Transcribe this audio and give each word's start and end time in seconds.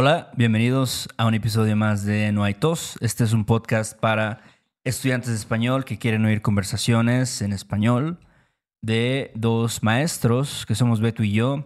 Hola, 0.00 0.30
bienvenidos 0.36 1.08
a 1.16 1.26
un 1.26 1.34
episodio 1.34 1.74
más 1.74 2.04
de 2.04 2.30
No 2.30 2.44
hay 2.44 2.54
tos. 2.54 2.96
Este 3.00 3.24
es 3.24 3.32
un 3.32 3.44
podcast 3.44 3.98
para 3.98 4.42
estudiantes 4.84 5.30
de 5.30 5.34
español 5.34 5.84
que 5.84 5.98
quieren 5.98 6.24
oír 6.24 6.40
conversaciones 6.40 7.42
en 7.42 7.52
español 7.52 8.20
de 8.80 9.32
dos 9.34 9.82
maestros 9.82 10.66
que 10.66 10.76
somos 10.76 11.00
Beto 11.00 11.24
y 11.24 11.32
yo. 11.32 11.64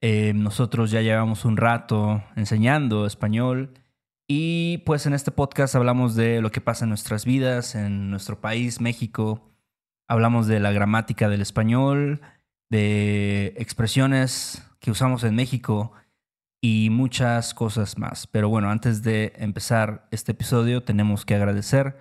Eh, 0.00 0.32
nosotros 0.34 0.90
ya 0.90 1.02
llevamos 1.02 1.44
un 1.44 1.58
rato 1.58 2.22
enseñando 2.36 3.04
español 3.04 3.74
y 4.26 4.78
pues 4.86 5.04
en 5.04 5.12
este 5.12 5.30
podcast 5.30 5.74
hablamos 5.74 6.14
de 6.14 6.40
lo 6.40 6.50
que 6.50 6.62
pasa 6.62 6.86
en 6.86 6.88
nuestras 6.88 7.26
vidas, 7.26 7.74
en 7.74 8.08
nuestro 8.10 8.40
país, 8.40 8.80
México. 8.80 9.42
Hablamos 10.06 10.46
de 10.46 10.58
la 10.58 10.72
gramática 10.72 11.28
del 11.28 11.42
español, 11.42 12.22
de 12.70 13.52
expresiones 13.58 14.62
que 14.80 14.90
usamos 14.90 15.22
en 15.22 15.34
México 15.34 15.92
y 16.60 16.88
muchas 16.90 17.54
cosas 17.54 17.98
más. 17.98 18.26
Pero 18.26 18.48
bueno, 18.48 18.70
antes 18.70 19.02
de 19.02 19.32
empezar 19.36 20.08
este 20.10 20.32
episodio 20.32 20.82
tenemos 20.82 21.24
que 21.24 21.34
agradecer 21.34 21.96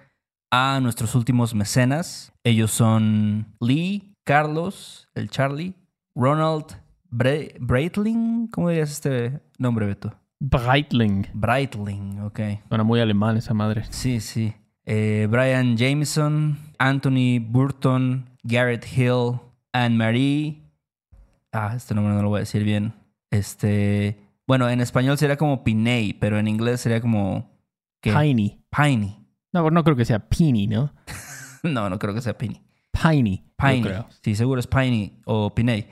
a 0.51 0.79
nuestros 0.81 1.15
últimos 1.15 1.53
mecenas. 1.53 2.33
Ellos 2.43 2.71
son 2.71 3.55
Lee, 3.59 4.15
Carlos, 4.23 5.09
el 5.15 5.29
Charlie, 5.29 5.75
Ronald 6.15 6.65
Breitling. 7.09 8.47
¿Cómo 8.47 8.69
dirías 8.69 8.91
este 8.91 9.41
nombre, 9.57 9.85
Beto? 9.85 10.13
Breitling. 10.39 11.27
Breitling, 11.33 12.21
ok. 12.21 12.39
Suena 12.67 12.83
muy 12.83 12.99
alemán 12.99 13.37
esa 13.37 13.53
madre. 13.53 13.85
Sí, 13.89 14.19
sí. 14.19 14.53
Eh, 14.85 15.27
Brian 15.29 15.75
Jameson, 15.75 16.57
Anthony 16.77 17.39
Burton, 17.39 18.29
Garrett 18.43 18.85
Hill, 18.95 19.39
Anne-Marie. 19.73 20.61
Ah, 21.51 21.73
este 21.75 21.95
nombre 21.95 22.13
no 22.13 22.21
lo 22.21 22.29
voy 22.29 22.37
a 22.37 22.39
decir 22.41 22.63
bien. 22.63 22.93
Este. 23.31 24.26
Bueno, 24.47 24.69
en 24.69 24.79
español 24.79 25.17
sería 25.17 25.35
como 25.35 25.63
Piney, 25.63 26.13
pero 26.13 26.39
en 26.39 26.47
inglés 26.47 26.79
sería 26.79 27.01
como. 27.01 27.51
¿qué? 28.01 28.13
Piney. 28.13 28.63
Piney. 28.75 29.27
No, 29.51 29.69
no 29.69 29.83
creo 29.83 29.95
que 29.95 30.05
sea 30.05 30.29
Pini, 30.29 30.67
¿no? 30.67 30.93
no, 31.63 31.89
no 31.89 31.99
creo 31.99 32.13
que 32.13 32.21
sea 32.21 32.37
Piney. 32.37 32.61
Piney. 32.91 33.43
Piney. 33.57 33.81
creo. 33.81 34.07
Sí, 34.23 34.35
seguro 34.35 34.59
es 34.59 34.67
Piney 34.67 35.19
o 35.25 35.53
Piney. 35.53 35.87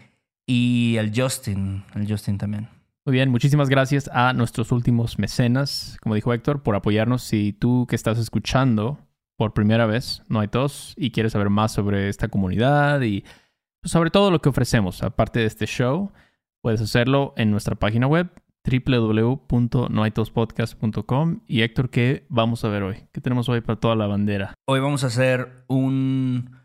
Y 0.48 0.96
el 0.98 1.12
Justin. 1.14 1.84
El 1.96 2.10
Justin 2.10 2.38
también. 2.38 2.70
Muy 3.06 3.14
bien, 3.14 3.30
muchísimas 3.30 3.70
gracias 3.70 4.10
a 4.14 4.34
nuestros 4.34 4.72
últimos 4.72 5.20
mecenas, 5.20 5.98
como 6.02 6.16
dijo 6.16 6.34
Héctor, 6.34 6.64
por 6.64 6.76
apoyarnos. 6.76 7.24
Si 7.24 7.54
tú 7.54 7.86
que 7.88 7.96
estás 7.96 8.18
escuchando 8.18 8.98
por 9.38 9.54
primera 9.54 9.86
vez, 9.86 10.24
no 10.28 10.40
hay 10.40 10.48
tos, 10.48 10.94
y 10.98 11.12
quieres 11.12 11.34
saber 11.34 11.50
más 11.50 11.72
sobre 11.72 12.10
esta 12.10 12.30
comunidad 12.30 13.02
y 13.02 13.24
pues, 13.82 13.92
sobre 13.92 14.10
todo 14.10 14.32
lo 14.32 14.42
que 14.42 14.50
ofrecemos, 14.50 15.04
aparte 15.04 15.40
de 15.40 15.46
este 15.46 15.68
show, 15.68 16.12
puedes 16.62 16.82
hacerlo 16.82 17.34
en 17.38 17.52
nuestra 17.52 17.76
página 17.76 18.08
web 18.08 18.30
www.noaitospodcast.com. 18.66 21.42
Y 21.48 21.62
Héctor, 21.62 21.90
¿qué 21.90 22.26
vamos 22.30 22.64
a 22.66 22.70
ver 22.70 22.84
hoy? 22.84 23.06
¿Qué 23.12 23.20
tenemos 23.22 23.50
hoy 23.50 23.62
para 23.62 23.80
toda 23.80 23.96
la 23.96 24.06
bandera? 24.08 24.54
Hoy 24.68 24.80
vamos 24.80 25.04
a 25.04 25.08
hacer 25.08 25.66
un. 25.68 26.56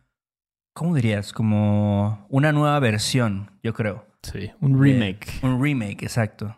¿Cómo 0.74 0.94
dirías? 0.94 1.32
Como 1.32 2.26
una 2.30 2.52
nueva 2.52 2.78
versión, 2.80 3.50
yo 3.62 3.74
creo. 3.74 4.06
Sí, 4.22 4.50
un 4.60 4.80
remake. 4.82 5.28
Eh, 5.28 5.40
un 5.46 5.62
remake, 5.62 6.02
exacto. 6.02 6.56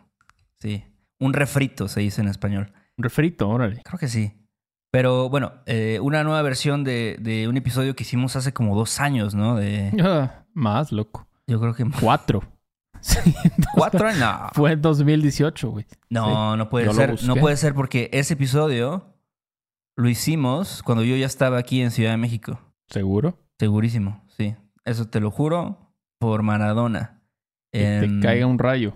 Sí. 0.59 0.83
Un 1.19 1.33
refrito 1.33 1.87
se 1.87 2.01
dice 2.01 2.21
en 2.21 2.27
español. 2.27 2.71
Un 2.97 3.03
refrito, 3.03 3.49
órale. 3.49 3.81
Creo 3.83 3.99
que 3.99 4.07
sí. 4.07 4.33
Pero 4.91 5.29
bueno, 5.29 5.53
eh, 5.65 5.99
una 6.01 6.23
nueva 6.23 6.41
versión 6.43 6.83
de, 6.83 7.17
de 7.19 7.47
un 7.47 7.57
episodio 7.57 7.95
que 7.95 8.03
hicimos 8.03 8.35
hace 8.35 8.53
como 8.53 8.75
dos 8.75 8.99
años, 8.99 9.33
¿no? 9.33 9.55
De, 9.55 9.91
Ah, 10.03 10.45
más, 10.53 10.91
loco. 10.91 11.27
yo 11.47 11.59
creo 11.59 11.73
que 11.73 11.83
Cuatro. 11.99 12.43
Sí, 13.03 13.19
cuatro 13.73 14.07
años. 14.07 14.19
No, 14.19 14.49
Fue 14.53 14.71
en 14.71 14.81
2018, 14.81 15.69
güey. 15.69 15.85
no, 16.09 16.55
no 16.55 16.69
puede 16.69 16.85
Yo 16.85 16.93
ser. 16.93 17.21
No 17.23 17.35
puede 17.35 17.57
ser 17.57 17.73
porque 17.73 18.09
ese 18.13 18.33
episodio 18.35 19.05
lo 19.97 20.07
hicimos 20.09 20.81
cuando 20.83 21.03
yo 21.03 21.15
ya 21.17 21.25
estaba 21.25 21.57
aquí 21.57 21.81
en 21.81 21.91
Ciudad 21.91 22.11
de 22.11 22.17
México. 22.17 22.59
¿Seguro? 22.89 23.37
Segurísimo, 23.59 24.23
sí. 24.37 24.55
Eso 24.85 25.07
te 25.09 25.19
lo 25.19 25.31
juro 25.31 25.93
por 26.19 26.43
Maradona. 26.43 27.21
Que 27.73 27.99
te 28.01 28.19
caiga 28.25 28.45
un 28.45 28.57
rayo. 28.59 28.95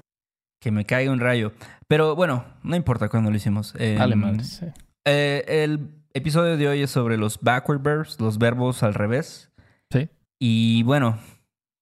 que 0.62 0.72
me 0.72 0.86
caiga 0.86 1.12
un 1.12 1.20
rayo. 1.20 1.52
Pero 1.88 2.16
bueno, 2.16 2.46
no 2.64 2.76
importa 2.76 3.10
cuándo 3.10 3.30
lo 3.30 3.36
hicimos. 3.36 3.74
Em, 3.78 4.40
sí. 4.42 4.66
eh, 5.06 5.44
el 5.48 5.92
episodio 6.14 6.56
de 6.58 6.68
hoy 6.68 6.82
es 6.82 6.92
sobre 6.92 7.18
los 7.18 7.40
backward 7.42 7.82
verbs, 7.82 8.20
los 8.22 8.38
verbos 8.38 8.84
al 8.84 8.94
revés. 8.94 9.52
Sí. 9.92 10.10
Y 10.40 10.84
bueno, 10.84 11.18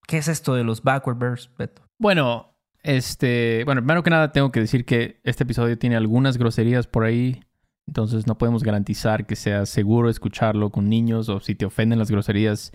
¿qué 0.07 0.17
es 0.17 0.27
esto 0.27 0.55
de 0.55 0.63
los 0.63 0.81
backward 0.83 1.17
verbs, 1.17 1.49
Beto? 1.57 1.83
Bueno, 1.97 2.55
este, 2.83 3.63
bueno, 3.65 3.81
primero 3.81 4.03
que 4.03 4.09
nada 4.09 4.31
tengo 4.31 4.51
que 4.51 4.59
decir 4.59 4.85
que 4.85 5.19
este 5.23 5.43
episodio 5.43 5.77
tiene 5.77 5.95
algunas 5.95 6.37
groserías 6.37 6.87
por 6.87 7.03
ahí, 7.03 7.41
entonces 7.87 8.27
no 8.27 8.37
podemos 8.37 8.63
garantizar 8.63 9.25
que 9.25 9.35
sea 9.35 9.65
seguro 9.65 10.09
escucharlo 10.09 10.71
con 10.71 10.89
niños 10.89 11.29
o 11.29 11.39
si 11.39 11.55
te 11.55 11.65
ofenden 11.65 11.99
las 11.99 12.11
groserías, 12.11 12.73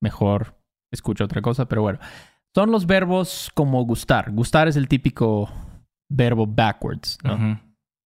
mejor 0.00 0.56
escucha 0.90 1.24
otra 1.24 1.42
cosa, 1.42 1.66
pero 1.68 1.82
bueno. 1.82 1.98
Son 2.54 2.72
los 2.72 2.86
verbos 2.86 3.50
como 3.54 3.84
gustar. 3.84 4.32
Gustar 4.32 4.66
es 4.66 4.74
el 4.74 4.88
típico 4.88 5.48
verbo 6.08 6.46
backwards, 6.46 7.18
¿no? 7.22 7.60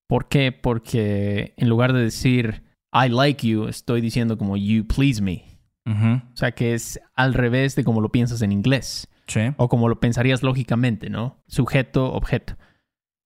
¿Por 0.07 0.27
qué? 0.27 0.51
Porque 0.51 1.55
en 1.57 1.67
lugar 1.67 1.93
de 1.93 2.01
decir 2.01 2.63
I 2.93 3.09
like 3.09 3.47
you, 3.47 3.67
estoy 3.67 4.01
diciendo 4.01 4.37
como 4.37 4.55
you 4.55 4.85
please 4.85 5.21
me. 5.21 5.45
O 5.87 6.35
sea 6.37 6.51
que 6.51 6.73
es 6.73 6.99
al 7.15 7.33
revés 7.33 7.75
de 7.75 7.83
como 7.83 8.01
lo 8.01 8.11
piensas 8.11 8.41
en 8.43 8.51
inglés. 8.51 9.07
Sí. 9.27 9.41
O 9.57 9.69
como 9.69 9.89
lo 9.89 9.99
pensarías 9.99 10.43
lógicamente, 10.43 11.09
¿no? 11.09 11.41
Sujeto, 11.47 12.13
objeto. 12.13 12.55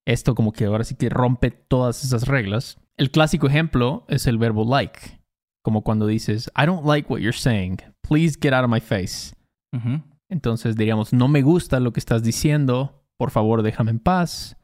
Esto 0.05 0.33
como 0.35 0.53
que 0.53 0.65
ahora 0.65 0.83
sí 0.83 0.95
que 0.95 1.09
rompe 1.09 1.51
todas 1.51 2.03
esas 2.03 2.27
reglas. 2.27 2.77
El 2.97 3.11
clásico 3.11 3.47
ejemplo 3.47 4.05
es 4.07 4.27
el 4.27 4.37
verbo 4.37 4.65
like. 4.65 5.19
Como 5.63 5.83
cuando 5.83 6.07
dices, 6.07 6.49
I 6.57 6.65
don't 6.65 6.85
like 6.85 7.11
what 7.11 7.19
you're 7.19 7.37
saying. 7.37 7.77
Please 8.01 8.37
get 8.41 8.53
out 8.53 8.63
of 8.63 8.71
my 8.71 8.79
face. 8.79 9.35
Ujú. 9.73 10.01
Entonces 10.29 10.75
diríamos, 10.75 11.11
no 11.13 11.27
me 11.27 11.41
gusta 11.41 11.79
lo 11.79 11.91
que 11.93 11.99
estás 11.99 12.23
diciendo. 12.23 13.03
Por 13.17 13.31
favor, 13.31 13.61
déjame 13.61 13.91
en 13.91 13.99
paz. 13.99 14.55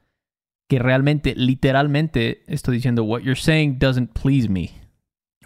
Que 0.69 0.79
realmente, 0.79 1.35
literalmente, 1.35 2.43
estoy 2.47 2.75
diciendo, 2.77 3.03
what 3.03 3.21
you're 3.21 3.39
saying 3.39 3.77
doesn't 3.77 4.11
please 4.19 4.49
me. 4.49 4.71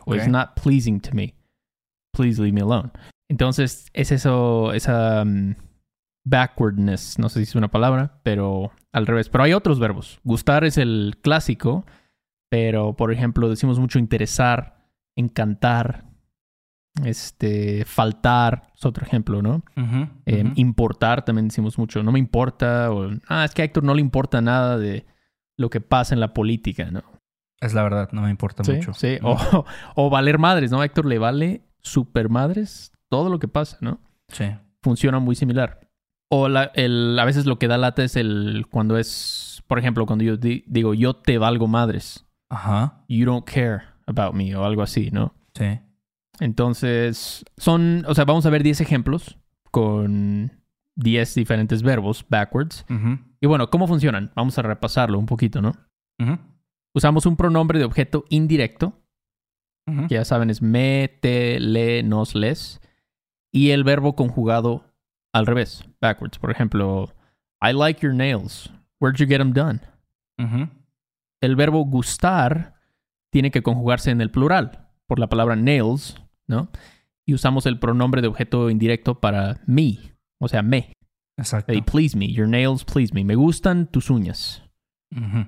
O 0.05 0.11
Ok. 0.11 0.17
it's 0.17 0.27
not 0.27 0.49
pleasing 0.61 0.99
to 1.01 1.09
me. 1.13 1.33
Please 2.13 2.41
leave 2.41 2.53
me 2.53 2.61
alone. 2.61 2.91
Entonces, 3.29 3.87
es 3.93 4.11
eso, 4.11 4.71
esa 4.73 5.23
mm, 5.25 5.55
backwardness, 6.25 7.17
no 7.19 7.29
sé 7.29 7.39
si 7.39 7.43
es 7.43 7.55
una 7.55 7.69
palabra, 7.69 8.19
pero 8.23 8.71
al 8.91 9.07
revés. 9.07 9.29
Pero 9.29 9.43
hay 9.43 9.53
otros 9.53 9.79
verbos. 9.79 10.19
Gustar 10.23 10.63
es 10.63 10.77
el 10.77 11.17
clásico, 11.21 11.85
pero 12.49 12.95
por 12.95 13.11
ejemplo, 13.11 13.49
decimos 13.49 13.79
mucho 13.79 13.99
interesar, 13.99 14.85
encantar, 15.15 16.05
este, 17.03 17.85
faltar, 17.85 18.63
es 18.75 18.85
otro 18.85 19.05
ejemplo, 19.05 19.41
¿no? 19.41 19.63
Eh. 20.25 20.51
Importar 20.55 21.23
también 21.23 21.47
decimos 21.47 21.77
mucho, 21.77 22.03
no 22.03 22.11
me 22.11 22.19
importa, 22.19 22.91
o 22.91 23.09
ah, 23.27 23.45
es 23.45 23.53
que 23.53 23.61
a 23.61 23.65
Héctor 23.65 23.83
no 23.83 23.93
le 23.93 24.01
importa 24.01 24.41
nada 24.41 24.77
de 24.77 25.05
lo 25.57 25.69
que 25.69 25.81
pasa 25.81 26.13
en 26.13 26.19
la 26.19 26.33
política, 26.33 26.89
¿no? 26.91 27.03
Es 27.61 27.73
la 27.73 27.83
verdad, 27.83 28.09
no 28.13 28.21
me 28.21 28.29
importa 28.29 28.63
Sí, 28.63 28.73
mucho. 28.73 28.93
sí. 28.93 29.17
O, 29.21 29.65
o 29.95 30.09
valer 30.09 30.39
madres, 30.39 30.71
¿no? 30.71 30.81
A 30.81 30.85
Héctor 30.85 31.05
le 31.05 31.19
vale 31.19 31.61
super 31.81 32.29
madres 32.29 32.91
todo 33.09 33.29
lo 33.29 33.39
que 33.39 33.47
pasa, 33.47 33.77
¿no? 33.81 33.99
Sí. 34.29 34.45
Funciona 34.81 35.19
muy 35.19 35.35
similar. 35.35 35.88
O 36.31 36.47
la- 36.47 36.71
el, 36.75 37.17
a 37.19 37.25
veces 37.25 37.45
lo 37.45 37.57
que 37.59 37.67
da 37.67 37.77
lata 37.77 38.03
es 38.03 38.15
el 38.15 38.65
cuando 38.69 38.97
es, 38.97 39.63
por 39.67 39.79
ejemplo, 39.79 40.05
cuando 40.05 40.23
yo 40.23 40.37
di- 40.37 40.63
digo 40.67 40.93
yo 40.93 41.15
te 41.15 41.37
valgo 41.37 41.67
madres, 41.67 42.25
Ajá. 42.49 43.03
you 43.07 43.25
don't 43.25 43.45
care 43.49 43.81
about 44.05 44.33
me 44.35 44.55
o 44.55 44.63
algo 44.63 44.81
así, 44.83 45.09
¿no? 45.11 45.33
Sí. 45.55 45.79
Entonces, 46.39 47.43
son, 47.57 48.05
o 48.07 48.15
sea, 48.15 48.25
vamos 48.25 48.45
a 48.45 48.49
ver 48.49 48.63
10 48.63 48.79
ejemplos 48.81 49.37
con 49.71 50.51
10 50.95 51.35
diferentes 51.35 51.81
verbos 51.83 52.25
backwards. 52.29 52.85
Y 53.41 53.47
bueno, 53.47 53.69
¿cómo 53.69 53.87
funcionan? 53.87 54.31
Vamos 54.35 54.57
a 54.57 54.61
repasarlo 54.61 55.19
un 55.19 55.25
poquito, 55.25 55.61
¿no? 55.61 55.73
Ujú. 56.19 56.37
Usamos 56.95 57.25
un 57.25 57.35
pronombre 57.35 57.77
de 57.79 57.85
objeto 57.85 58.25
indirecto, 58.29 58.93
que 60.07 60.15
ya 60.15 60.25
saben 60.25 60.49
es 60.49 60.61
me, 60.61 61.07
te, 61.21 61.59
le, 61.59 62.03
nos, 62.03 62.35
les, 62.35 62.79
y 63.51 63.71
el 63.71 63.83
verbo 63.83 64.15
conjugado 64.15 64.85
al 65.33 65.45
revés, 65.45 65.83
backwards. 66.01 66.39
Por 66.39 66.51
ejemplo, 66.51 67.13
I 67.61 67.73
like 67.73 68.01
your 68.01 68.13
nails. 68.13 68.71
Where'd 68.99 69.17
you 69.17 69.27
get 69.27 69.37
them 69.37 69.53
done? 69.53 69.81
El 71.41 71.55
verbo 71.55 71.83
gustar 71.85 72.75
tiene 73.31 73.51
que 73.51 73.61
conjugarse 73.61 74.11
en 74.11 74.21
el 74.21 74.31
plural 74.31 74.87
por 75.05 75.19
la 75.19 75.27
palabra 75.27 75.55
nails, 75.55 76.15
¿no? 76.47 76.69
Y 77.25 77.33
usamos 77.33 77.65
el 77.65 77.79
pronombre 77.79 78.21
de 78.21 78.27
objeto 78.27 78.69
indirecto 78.69 79.19
para 79.19 79.59
me, 79.65 79.99
o 80.39 80.47
sea, 80.47 80.61
me. 80.61 80.93
Exacto. 81.37 81.71
They 81.71 81.81
please 81.81 82.17
me, 82.17 82.31
your 82.31 82.47
nails 82.47 82.83
please 82.85 83.13
me. 83.13 83.23
Me 83.23 83.35
gustan 83.35 83.87
tus 83.87 84.09
uñas. 84.09 84.63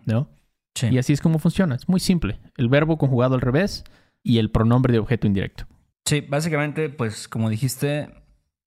¿no? 0.06 0.30
Sí. 0.76 0.88
Y 0.88 0.98
así 0.98 1.14
es 1.14 1.22
como 1.22 1.40
funciona. 1.40 1.76
Es 1.76 1.88
muy 1.88 2.00
simple. 2.00 2.40
El 2.58 2.70
verbo 2.70 2.98
conjugado 2.98 3.36
al 3.36 3.42
revés 3.42 3.84
y 4.24 4.38
el 4.38 4.52
pronombre 4.52 4.94
de 4.94 5.00
objeto 5.00 5.28
indirecto. 5.28 5.66
Sí, 6.06 6.22
básicamente, 6.22 6.90
pues 6.90 7.28
como 7.28 7.50
dijiste, 7.50 8.21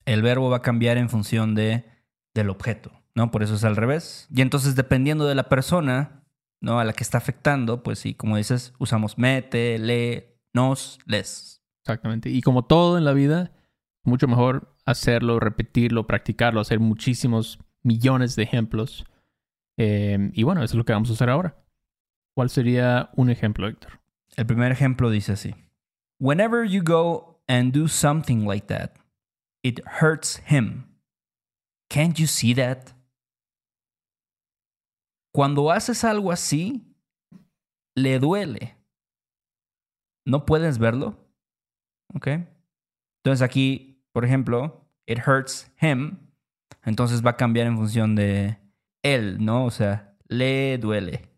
el 0.04 0.22
verbo 0.22 0.50
va 0.50 0.58
a 0.58 0.62
cambiar 0.62 0.96
en 0.96 1.08
función 1.08 1.54
de, 1.54 1.84
del 2.34 2.50
objeto, 2.50 2.92
¿no? 3.14 3.30
Por 3.30 3.42
eso 3.42 3.54
es 3.54 3.64
al 3.64 3.76
revés. 3.76 4.28
Y 4.34 4.42
entonces, 4.42 4.76
dependiendo 4.76 5.26
de 5.26 5.34
la 5.34 5.48
persona, 5.48 6.24
¿no? 6.60 6.78
A 6.78 6.84
la 6.84 6.92
que 6.92 7.02
está 7.02 7.18
afectando, 7.18 7.82
pues 7.82 7.98
sí, 7.98 8.14
como 8.14 8.36
dices, 8.36 8.74
usamos 8.78 9.18
mete, 9.18 9.78
le, 9.78 10.38
nos, 10.52 10.98
les. 11.06 11.62
Exactamente. 11.82 12.30
Y 12.30 12.40
como 12.40 12.64
todo 12.64 12.96
en 12.98 13.04
la 13.04 13.12
vida, 13.12 13.52
mucho 14.04 14.28
mejor 14.28 14.74
hacerlo, 14.86 15.40
repetirlo, 15.40 16.06
practicarlo, 16.06 16.60
hacer 16.60 16.80
muchísimos 16.80 17.58
millones 17.82 18.36
de 18.36 18.42
ejemplos. 18.42 19.04
Eh, 19.76 20.30
y 20.32 20.42
bueno, 20.42 20.62
eso 20.62 20.74
es 20.74 20.78
lo 20.78 20.84
que 20.84 20.92
vamos 20.92 21.10
a 21.10 21.14
hacer 21.14 21.30
ahora. 21.30 21.56
¿Cuál 22.34 22.50
sería 22.50 23.10
un 23.14 23.30
ejemplo, 23.30 23.68
Héctor? 23.68 24.00
El 24.36 24.46
primer 24.46 24.72
ejemplo 24.72 25.10
dice 25.10 25.32
así. 25.32 25.54
Whenever 26.18 26.66
you 26.68 26.82
go 26.82 27.42
and 27.46 27.72
do 27.72 27.86
something 27.88 28.46
like 28.46 28.66
that, 28.66 28.92
it 29.64 29.80
hurts 30.00 30.40
him. 30.46 30.84
Can't 31.90 32.18
you 32.18 32.26
see 32.26 32.54
that? 32.54 32.90
Cuando 35.32 35.72
haces 35.72 36.04
algo 36.04 36.30
así, 36.30 36.94
le 37.96 38.20
duele. 38.20 38.76
¿No 40.26 40.46
puedes 40.46 40.78
verlo? 40.78 41.18
¿Ok? 42.14 42.28
Entonces 43.24 43.42
aquí, 43.42 44.02
por 44.12 44.24
ejemplo, 44.24 44.88
it 45.06 45.18
hurts 45.26 45.72
him. 45.80 46.18
Entonces 46.84 47.24
va 47.24 47.30
a 47.30 47.36
cambiar 47.36 47.66
en 47.66 47.76
función 47.76 48.14
de 48.14 48.58
él, 49.02 49.44
¿no? 49.44 49.64
O 49.64 49.70
sea, 49.70 50.16
le 50.28 50.78
duele. 50.78 51.28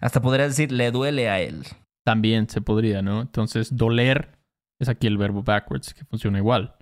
Hasta 0.00 0.20
podría 0.20 0.46
decir, 0.46 0.70
le 0.70 0.90
duele 0.90 1.28
a 1.28 1.40
él. 1.40 1.64
También 2.04 2.48
se 2.48 2.60
podría, 2.60 3.02
¿no? 3.02 3.22
Entonces, 3.22 3.76
doler 3.76 4.38
es 4.78 4.88
aquí 4.88 5.06
el 5.06 5.18
verbo 5.18 5.42
backwards, 5.42 5.92
que 5.94 6.04
funciona 6.04 6.38
igual. 6.38 6.76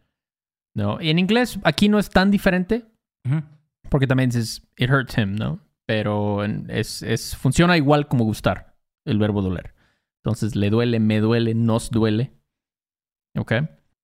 ¿No? 0.74 1.00
Y 1.00 1.10
en 1.10 1.18
inglés, 1.18 1.58
aquí 1.64 1.88
no 1.88 1.98
es 1.98 2.08
tan 2.10 2.30
diferente, 2.30 2.86
porque 3.88 4.06
también 4.06 4.30
dices, 4.30 4.62
it 4.76 4.90
hurts 4.90 5.16
him, 5.18 5.34
¿no? 5.34 5.60
Pero 5.86 6.44
es, 6.44 7.02
es, 7.02 7.36
funciona 7.36 7.76
igual 7.76 8.08
como 8.08 8.24
gustar, 8.24 8.76
el 9.06 9.18
verbo 9.18 9.42
doler. 9.42 9.74
Entonces, 10.22 10.54
le 10.54 10.70
duele, 10.70 11.00
me 11.00 11.20
duele, 11.20 11.54
nos 11.54 11.90
duele. 11.90 12.32
¿Ok? 13.36 13.52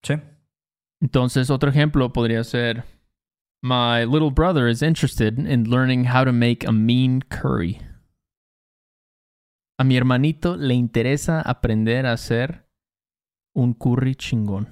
Sí. 0.02 0.14
Entonces, 1.00 1.50
otro 1.50 1.70
ejemplo 1.70 2.12
podría 2.12 2.42
ser, 2.44 2.84
My 3.64 4.04
little 4.04 4.30
brother 4.30 4.68
is 4.68 4.82
interested 4.82 5.38
in 5.38 5.70
learning 5.70 6.04
how 6.04 6.22
to 6.22 6.32
make 6.32 6.64
a 6.64 6.70
mean 6.70 7.22
curry. 7.22 7.80
A 9.78 9.84
mi 9.84 9.96
hermanito 9.96 10.56
le 10.58 10.74
interesa 10.74 11.40
aprender 11.40 12.04
a 12.04 12.12
hacer 12.12 12.68
un 13.54 13.72
curry 13.72 14.14
chingón. 14.16 14.68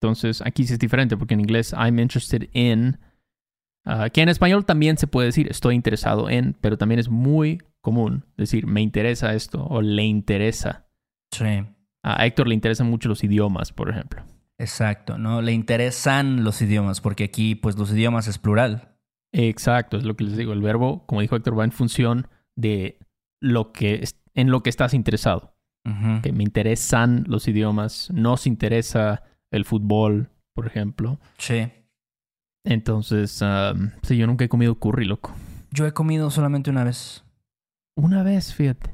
Entonces, 0.00 0.42
aquí 0.44 0.64
sí 0.64 0.74
es 0.74 0.78
diferente 0.78 1.16
porque 1.16 1.34
en 1.34 1.40
inglés 1.40 1.72
I'm 1.72 1.98
interested 1.98 2.48
in, 2.52 2.98
ah, 3.84 4.10
que 4.10 4.22
en 4.22 4.28
español 4.28 4.64
también 4.64 4.96
se 4.96 5.06
puede 5.06 5.26
decir 5.26 5.48
estoy 5.50 5.74
interesado 5.74 6.30
en, 6.30 6.56
pero 6.60 6.78
también 6.78 7.00
es 7.00 7.08
muy 7.08 7.62
común 7.80 8.24
decir 8.36 8.66
me 8.66 8.80
interesa 8.80 9.34
esto 9.34 9.64
o 9.64 9.82
le 9.82 10.04
interesa. 10.04 10.86
Sí. 11.32 11.64
A 12.04 12.26
Héctor 12.26 12.48
le 12.48 12.54
interesan 12.54 12.88
mucho 12.88 13.08
los 13.08 13.24
idiomas, 13.24 13.72
por 13.72 13.90
ejemplo. 13.90 14.22
Exacto, 14.58 15.18
¿no? 15.18 15.40
Le 15.40 15.52
interesan 15.52 16.42
los 16.42 16.60
idiomas, 16.62 17.00
porque 17.00 17.24
aquí, 17.24 17.54
pues, 17.54 17.78
los 17.78 17.92
idiomas 17.92 18.26
es 18.26 18.38
plural. 18.38 18.96
Exacto, 19.32 19.96
es 19.96 20.04
lo 20.04 20.16
que 20.16 20.24
les 20.24 20.36
digo. 20.36 20.52
El 20.52 20.62
verbo, 20.62 21.06
como 21.06 21.20
dijo 21.20 21.36
Héctor, 21.36 21.58
va 21.58 21.64
en 21.64 21.72
función 21.72 22.28
de 22.56 22.98
lo 23.40 23.72
que 23.72 24.04
en 24.34 24.50
lo 24.50 24.62
que 24.62 24.70
estás 24.70 24.94
interesado. 24.94 25.54
Que 26.22 26.32
me 26.32 26.42
interesan 26.42 27.24
los 27.28 27.48
idiomas, 27.48 28.10
nos 28.12 28.46
interesa 28.46 29.22
el 29.50 29.64
fútbol, 29.64 30.30
por 30.54 30.66
ejemplo. 30.66 31.18
Sí. 31.38 31.70
Entonces, 32.64 33.40
um, 33.42 33.90
sí, 34.02 34.16
yo 34.16 34.26
nunca 34.26 34.44
he 34.44 34.48
comido 34.48 34.74
curry, 34.78 35.04
loco. 35.06 35.32
Yo 35.70 35.86
he 35.86 35.92
comido 35.92 36.30
solamente 36.30 36.70
una 36.70 36.84
vez. 36.84 37.24
Una 37.96 38.22
vez, 38.22 38.54
fíjate. 38.54 38.90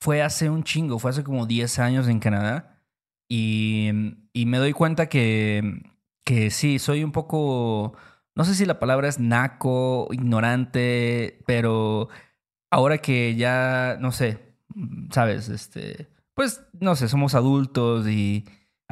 Fue 0.00 0.22
hace 0.22 0.50
un 0.50 0.64
chingo, 0.64 0.98
fue 0.98 1.10
hace 1.10 1.24
como 1.24 1.46
10 1.46 1.78
años 1.78 2.08
en 2.08 2.20
Canadá. 2.20 2.82
Y, 3.28 3.90
y 4.32 4.46
me 4.46 4.58
doy 4.58 4.72
cuenta 4.72 5.08
que, 5.08 5.82
que 6.24 6.50
sí, 6.50 6.78
soy 6.78 7.04
un 7.04 7.12
poco, 7.12 7.94
no 8.34 8.44
sé 8.44 8.54
si 8.54 8.66
la 8.66 8.78
palabra 8.78 9.08
es 9.08 9.18
naco, 9.18 10.08
ignorante, 10.10 11.42
pero 11.46 12.08
ahora 12.70 12.98
que 12.98 13.34
ya, 13.34 13.96
no 14.00 14.12
sé, 14.12 14.56
sabes, 15.10 15.48
este, 15.48 16.08
pues, 16.34 16.62
no 16.80 16.96
sé, 16.96 17.08
somos 17.08 17.34
adultos 17.34 18.06
y 18.06 18.44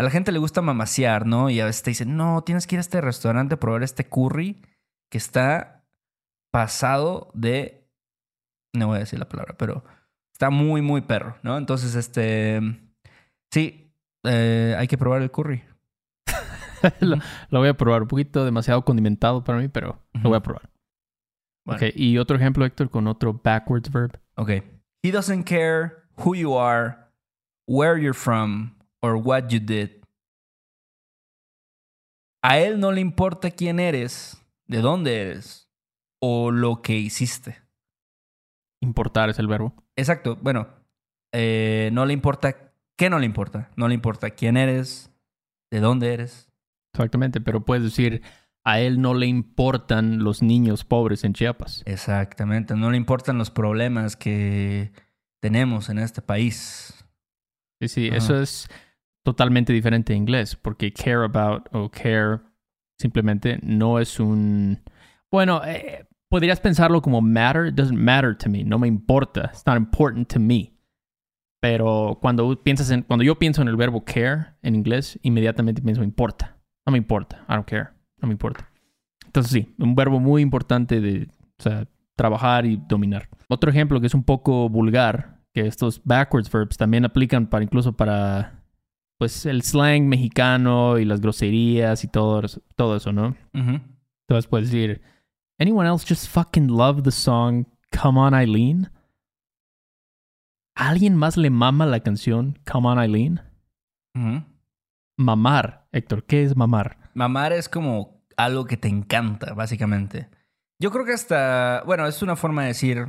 a 0.02 0.06
la 0.06 0.10
gente 0.10 0.32
le 0.32 0.38
gusta 0.38 0.60
mamasear, 0.62 1.26
¿no? 1.26 1.50
Y 1.50 1.60
a 1.60 1.64
veces 1.64 1.82
te 1.82 1.90
dicen, 1.90 2.16
no, 2.16 2.42
tienes 2.42 2.66
que 2.66 2.74
ir 2.76 2.78
a 2.78 2.82
este 2.82 3.00
restaurante 3.00 3.54
a 3.54 3.60
probar 3.60 3.82
este 3.82 4.04
curry 4.08 4.60
que 5.10 5.18
está 5.18 5.84
pasado 6.50 7.30
de, 7.34 7.88
no 8.74 8.88
voy 8.88 8.96
a 8.96 9.00
decir 9.00 9.18
la 9.18 9.28
palabra, 9.28 9.54
pero 9.58 9.84
está 10.32 10.50
muy, 10.50 10.82
muy 10.82 11.02
perro, 11.02 11.36
¿no? 11.42 11.56
Entonces, 11.58 11.94
este, 11.94 12.60
sí, 13.50 13.92
eh, 14.24 14.74
hay 14.78 14.86
que 14.88 14.98
probar 14.98 15.22
el 15.22 15.30
curry. 15.30 15.62
lo, 17.00 17.16
lo 17.50 17.58
voy 17.58 17.68
a 17.68 17.74
probar. 17.76 18.02
Un 18.02 18.08
poquito 18.08 18.44
demasiado 18.44 18.84
condimentado 18.84 19.44
para 19.44 19.58
mí, 19.58 19.68
pero 19.68 20.02
lo 20.14 20.30
voy 20.30 20.36
a 20.36 20.42
probar. 20.42 20.70
Bueno, 21.64 21.80
Ok, 21.86 21.92
y 21.94 22.18
otro 22.18 22.36
ejemplo, 22.36 22.64
Héctor, 22.64 22.90
con 22.90 23.06
otro 23.06 23.34
backwards 23.34 23.90
verb. 23.90 24.18
ok. 24.36 24.50
He 25.04 25.10
doesn't 25.10 25.44
care 25.44 26.04
who 26.16 26.34
you 26.34 26.56
are, 26.56 26.96
where 27.66 28.00
you're 28.00 28.14
from, 28.14 28.74
or 29.02 29.16
what 29.16 29.48
you 29.48 29.60
did. 29.60 29.90
A 32.42 32.58
él 32.58 32.80
no 32.80 32.90
le 32.92 33.00
importa 33.00 33.50
quién 33.50 33.78
eres, 33.78 34.42
de 34.66 34.78
dónde 34.78 35.20
eres, 35.20 35.68
o 36.20 36.50
lo 36.50 36.82
que 36.82 36.96
hiciste. 36.96 37.62
Importar 38.80 39.28
es 39.28 39.38
el 39.38 39.46
verbo. 39.46 39.74
Exacto, 39.96 40.36
bueno, 40.40 40.68
eh, 41.32 41.90
no 41.92 42.04
le 42.04 42.12
importa, 42.12 42.72
¿qué 42.96 43.10
no 43.10 43.18
le 43.18 43.26
importa? 43.26 43.70
No 43.76 43.86
le 43.86 43.94
importa 43.94 44.30
quién 44.30 44.56
eres, 44.56 45.12
de 45.70 45.80
dónde 45.80 46.12
eres. 46.12 46.50
Exactamente, 46.92 47.40
pero 47.40 47.64
puedes 47.64 47.84
decir, 47.84 48.22
a 48.64 48.80
él 48.80 49.00
no 49.00 49.14
le 49.14 49.26
importan 49.26 50.24
los 50.24 50.42
niños 50.42 50.84
pobres 50.84 51.24
en 51.24 51.32
Chiapas. 51.32 51.82
Exactamente, 51.86 52.74
no 52.74 52.90
le 52.90 52.96
importan 52.96 53.38
los 53.38 53.50
problemas 53.50 54.16
que 54.16 54.92
tenemos 55.40 55.88
en 55.88 55.98
este 55.98 56.22
país. 56.22 57.04
Sí, 57.80 57.88
sí, 57.88 58.08
Ajá. 58.08 58.16
eso 58.16 58.40
es 58.40 58.68
totalmente 59.22 59.72
diferente 59.72 60.12
en 60.12 60.20
inglés, 60.20 60.56
porque 60.56 60.92
care 60.92 61.24
about 61.24 61.68
o 61.72 61.90
care 61.90 62.40
simplemente 62.98 63.58
no 63.62 63.98
es 63.98 64.20
un... 64.20 64.80
Bueno, 65.30 65.62
eh, 65.64 66.06
podrías 66.28 66.60
pensarlo 66.60 67.02
como 67.02 67.20
matter, 67.20 67.66
it 67.66 67.74
doesn't 67.74 67.98
matter 67.98 68.36
to 68.36 68.48
me, 68.48 68.64
no 68.64 68.78
me 68.78 68.88
importa, 68.88 69.50
it's 69.52 69.66
not 69.66 69.76
important 69.76 70.32
to 70.32 70.40
me. 70.40 70.72
Pero 71.60 72.18
cuando 72.20 72.60
piensas 72.62 72.90
en, 72.90 73.02
cuando 73.02 73.24
yo 73.24 73.38
pienso 73.38 73.62
en 73.62 73.68
el 73.68 73.76
verbo 73.76 74.04
care 74.04 74.54
en 74.62 74.74
inglés, 74.74 75.18
inmediatamente 75.22 75.80
pienso 75.80 76.02
importa. 76.02 76.58
No 76.84 76.90
me 76.90 76.98
importa, 76.98 77.44
I 77.48 77.52
don't 77.52 77.68
care, 77.68 77.90
no 78.20 78.26
me 78.26 78.32
importa. 78.32 78.68
Entonces 79.26 79.52
sí, 79.52 79.74
un 79.78 79.94
verbo 79.94 80.18
muy 80.18 80.42
importante 80.42 81.00
de 81.00 81.28
o 81.58 81.62
sea, 81.62 81.86
trabajar 82.16 82.66
y 82.66 82.82
dominar. 82.88 83.28
Otro 83.48 83.70
ejemplo 83.70 84.00
que 84.00 84.08
es 84.08 84.14
un 84.14 84.24
poco 84.24 84.68
vulgar, 84.68 85.38
que 85.54 85.66
estos 85.66 86.02
backwards 86.04 86.50
verbs 86.50 86.76
también 86.76 87.04
aplican 87.04 87.46
para 87.46 87.62
incluso 87.62 87.92
para 87.92 88.61
pues 89.22 89.46
el 89.46 89.62
slang 89.62 90.08
mexicano 90.08 90.98
y 90.98 91.04
las 91.04 91.20
groserías 91.20 92.02
y 92.02 92.08
todo, 92.08 92.40
eso- 92.44 92.60
todo 92.74 92.96
eso, 92.96 93.12
¿no? 93.12 93.36
Entonces 94.26 94.48
puedes 94.48 94.68
decir, 94.68 95.00
anyone 95.60 95.88
else 95.88 96.04
just 96.08 96.26
fucking 96.28 96.66
love 96.66 97.04
the 97.04 97.12
song 97.12 97.66
Come 98.02 98.18
On 98.18 98.34
Eileen? 98.34 98.90
¿A 100.76 100.88
¿Alguien 100.88 101.14
más 101.14 101.36
le 101.36 101.50
mama 101.50 101.86
la 101.86 102.00
canción 102.00 102.58
Come 102.68 102.88
On 102.88 102.98
Eileen? 102.98 103.40
Mamar, 105.16 105.86
Héctor, 105.92 106.24
¿qué 106.24 106.42
es 106.42 106.56
mamar? 106.56 106.98
Mamar 107.14 107.52
es 107.52 107.68
como 107.68 108.24
algo 108.36 108.64
que 108.64 108.76
te 108.76 108.88
encanta, 108.88 109.54
básicamente. 109.54 110.30
Yo 110.80 110.90
creo 110.90 111.04
que 111.04 111.12
hasta, 111.12 111.84
bueno, 111.86 112.08
es 112.08 112.22
una 112.22 112.34
forma 112.34 112.62
de 112.62 112.68
decir 112.68 113.06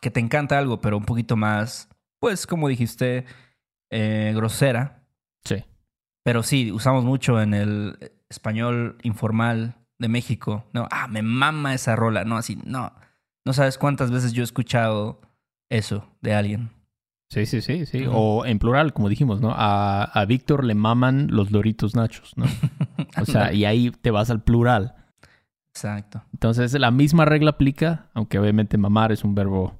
que 0.00 0.10
te 0.10 0.20
encanta 0.20 0.58
algo, 0.58 0.80
pero 0.80 0.96
un 0.96 1.04
poquito 1.04 1.36
más, 1.36 1.90
pues, 2.20 2.46
como 2.46 2.68
dijiste, 2.68 3.26
eh, 3.90 4.32
grosera. 4.34 4.99
Sí. 5.44 5.64
Pero 6.24 6.42
sí, 6.42 6.70
usamos 6.72 7.04
mucho 7.04 7.40
en 7.40 7.54
el 7.54 8.12
español 8.28 8.98
informal 9.02 9.76
de 9.98 10.08
México. 10.08 10.64
No, 10.72 10.88
ah, 10.90 11.08
me 11.08 11.22
mama 11.22 11.74
esa 11.74 11.96
rola. 11.96 12.24
No, 12.24 12.36
así, 12.36 12.58
no. 12.64 12.92
No 13.44 13.52
sabes 13.52 13.78
cuántas 13.78 14.10
veces 14.10 14.32
yo 14.32 14.42
he 14.42 14.44
escuchado 14.44 15.20
eso 15.70 16.06
de 16.20 16.34
alguien. 16.34 16.70
Sí, 17.30 17.46
sí, 17.46 17.60
sí, 17.60 17.86
sí. 17.86 18.06
O 18.10 18.44
en 18.44 18.58
plural, 18.58 18.92
como 18.92 19.08
dijimos, 19.08 19.40
¿no? 19.40 19.52
A, 19.52 20.02
a 20.04 20.24
Víctor 20.24 20.64
le 20.64 20.74
maman 20.74 21.28
los 21.30 21.50
Doritos 21.50 21.94
Nachos, 21.94 22.36
¿no? 22.36 22.46
O 23.20 23.24
sea, 23.24 23.52
y 23.52 23.64
ahí 23.64 23.90
te 23.90 24.10
vas 24.10 24.30
al 24.30 24.42
plural. 24.42 24.94
Exacto. 25.74 26.22
Entonces, 26.32 26.72
la 26.74 26.90
misma 26.90 27.24
regla 27.24 27.50
aplica, 27.50 28.10
aunque 28.14 28.38
obviamente 28.38 28.78
mamar 28.78 29.10
es 29.10 29.24
un 29.24 29.34
verbo 29.34 29.79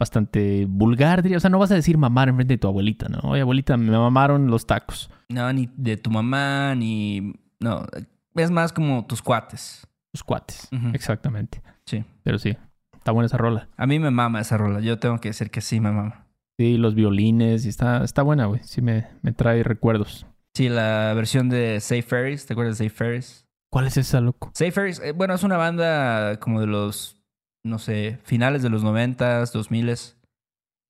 bastante 0.00 0.66
vulgar, 0.68 1.22
diría. 1.22 1.36
O 1.36 1.40
sea, 1.40 1.50
no 1.50 1.58
vas 1.58 1.70
a 1.70 1.74
decir 1.76 1.98
mamar 1.98 2.28
en 2.30 2.34
frente 2.34 2.54
de 2.54 2.58
tu 2.58 2.66
abuelita, 2.66 3.08
¿no? 3.08 3.18
Oye, 3.30 3.42
abuelita, 3.42 3.76
me 3.76 3.92
mamaron 3.92 4.48
los 4.50 4.66
tacos. 4.66 5.10
No, 5.28 5.52
ni 5.52 5.68
de 5.76 5.96
tu 5.96 6.10
mamá, 6.10 6.74
ni. 6.74 7.34
No, 7.60 7.86
es 8.34 8.50
más 8.50 8.72
como 8.72 9.06
tus 9.06 9.22
cuates. 9.22 9.86
Los 10.12 10.24
cuates. 10.24 10.68
Exactamente. 10.92 11.62
Sí. 11.84 12.04
Pero 12.24 12.38
sí. 12.38 12.56
está 12.94 13.12
buena 13.12 13.26
esa 13.26 13.36
rola. 13.36 13.68
A 13.76 13.86
mí 13.86 14.00
me 14.00 14.10
mama 14.10 14.40
esa 14.40 14.56
rola. 14.56 14.80
Yo 14.80 14.98
tengo 14.98 15.18
que 15.18 15.28
decir 15.28 15.50
que 15.50 15.60
sí 15.60 15.78
me 15.78 15.92
mama. 15.92 16.26
Sí, 16.58 16.76
los 16.76 16.94
violines, 16.94 17.64
y 17.64 17.68
está, 17.68 18.02
está 18.02 18.22
buena, 18.22 18.46
güey. 18.46 18.60
Sí 18.64 18.82
me, 18.82 19.06
me 19.22 19.32
trae 19.32 19.62
recuerdos. 19.62 20.26
Sí, 20.54 20.68
la 20.68 21.12
versión 21.14 21.48
de 21.48 21.78
Safe 21.80 22.02
Ferries. 22.02 22.46
¿Te 22.46 22.54
acuerdas 22.54 22.78
de 22.78 22.88
Safe 22.88 22.96
Ferries? 22.96 23.46
¿Cuál 23.70 23.86
es 23.86 23.96
esa, 23.96 24.20
loco? 24.20 24.50
Safe 24.54 24.72
Ferries, 24.72 25.00
eh, 25.00 25.12
bueno, 25.12 25.34
es 25.34 25.44
una 25.44 25.56
banda 25.56 26.40
como 26.40 26.60
de 26.60 26.66
los, 26.66 27.19
no 27.64 27.78
sé, 27.78 28.18
finales 28.24 28.62
de 28.62 28.70
los 28.70 28.82
noventas, 28.82 29.52
dos 29.52 29.70
miles. 29.70 30.16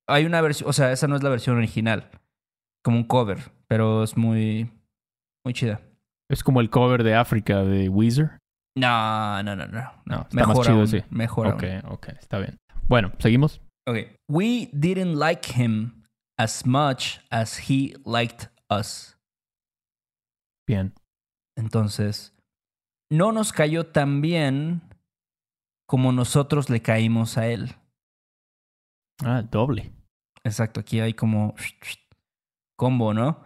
Hay 0.09 0.25
una 0.25 0.41
versión, 0.41 0.69
o 0.69 0.73
sea, 0.73 0.93
esa 0.93 1.09
no 1.09 1.17
es 1.17 1.23
la 1.23 1.31
versión 1.31 1.57
original. 1.57 2.11
Como 2.83 2.97
un 2.97 3.05
cover, 3.05 3.53
pero 3.69 4.03
es 4.03 4.17
muy, 4.17 4.71
muy 5.45 5.53
chida. 5.55 5.81
Es 6.31 6.43
como 6.43 6.61
el 6.61 6.71
cover 6.71 7.03
de 7.03 7.15
África 7.15 7.63
de 7.63 7.89
Weezer. 7.89 8.39
No, 8.77 9.43
no, 9.43 9.57
no, 9.57 9.67
no. 9.67 9.93
No, 10.07 10.23
está 10.23 10.47
más 10.47 10.61
chido, 10.61 10.79
aún, 10.79 10.89
sí. 10.89 11.03
Mejor 11.11 11.49
Ok, 11.49 11.65
aún. 11.65 11.93
ok, 11.93 12.09
está 12.19 12.39
bien. 12.39 12.57
Bueno, 12.87 13.13
seguimos. 13.19 13.61
Okay. 13.89 14.17
We 14.29 14.71
didn't 14.73 15.17
like 15.19 15.53
him 15.61 16.05
as 16.39 16.65
much 16.65 17.19
as 17.31 17.69
he 17.69 17.95
liked 18.05 18.49
us. 18.71 19.17
Bien. 20.67 20.95
Entonces, 21.57 22.33
no 23.11 23.33
nos 23.33 23.53
cayó 23.53 23.87
tan 23.87 24.21
bien 24.21 24.83
como 25.91 26.13
nosotros 26.13 26.71
le 26.71 26.83
caímos 26.83 27.37
a 27.37 27.49
él. 27.49 27.75
Ah, 29.25 29.43
doble. 29.43 29.91
Exacto, 30.45 30.79
aquí 30.79 31.01
hay 31.01 31.15
como 31.15 31.57
combo, 32.77 33.13
¿no? 33.13 33.43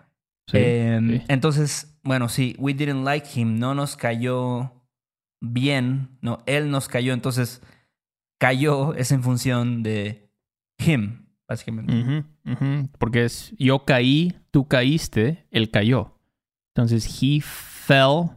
Sí, 0.50 0.58
Em, 0.58 1.08
sí. 1.08 1.22
Entonces, 1.28 1.98
bueno, 2.02 2.28
sí, 2.28 2.54
we 2.58 2.74
didn't 2.74 3.02
like 3.02 3.26
him, 3.34 3.58
no 3.58 3.74
nos 3.74 3.96
cayó 3.96 4.84
bien, 5.40 6.18
no, 6.20 6.42
él 6.44 6.70
nos 6.70 6.86
cayó, 6.86 7.14
entonces 7.14 7.62
cayó 8.38 8.92
es 8.92 9.10
en 9.10 9.22
función 9.22 9.82
de 9.82 10.30
him, 10.76 11.24
básicamente. 11.48 12.26
Porque 12.98 13.24
es 13.24 13.54
yo 13.56 13.86
caí, 13.86 14.38
tú 14.50 14.68
caíste, 14.68 15.46
él 15.50 15.70
cayó. 15.70 16.20
Entonces, 16.74 17.06
he 17.22 17.40
fell 17.40 18.28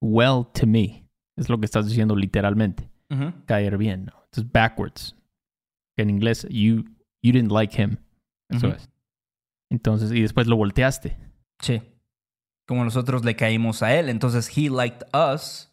well 0.00 0.46
to 0.54 0.66
me. 0.66 1.06
Es 1.36 1.50
lo 1.50 1.60
que 1.60 1.66
estás 1.66 1.86
diciendo 1.86 2.16
literalmente. 2.16 2.89
Caer 3.46 3.76
bien, 3.76 4.06
¿no? 4.06 4.12
Entonces, 4.24 4.52
backwards. 4.52 5.16
En 5.96 6.08
inglés, 6.10 6.46
you, 6.48 6.84
you 7.22 7.32
didn't 7.32 7.50
like 7.50 7.80
him. 7.80 7.98
Eso 8.48 8.68
es. 8.68 8.88
Entonces, 9.70 10.12
y 10.12 10.22
después 10.22 10.46
lo 10.46 10.56
volteaste. 10.56 11.16
Sí. 11.60 11.82
Como 12.66 12.84
nosotros 12.84 13.24
le 13.24 13.36
caímos 13.36 13.82
a 13.82 13.94
él, 13.94 14.08
entonces 14.08 14.50
he 14.56 14.70
liked 14.70 15.06
us, 15.12 15.72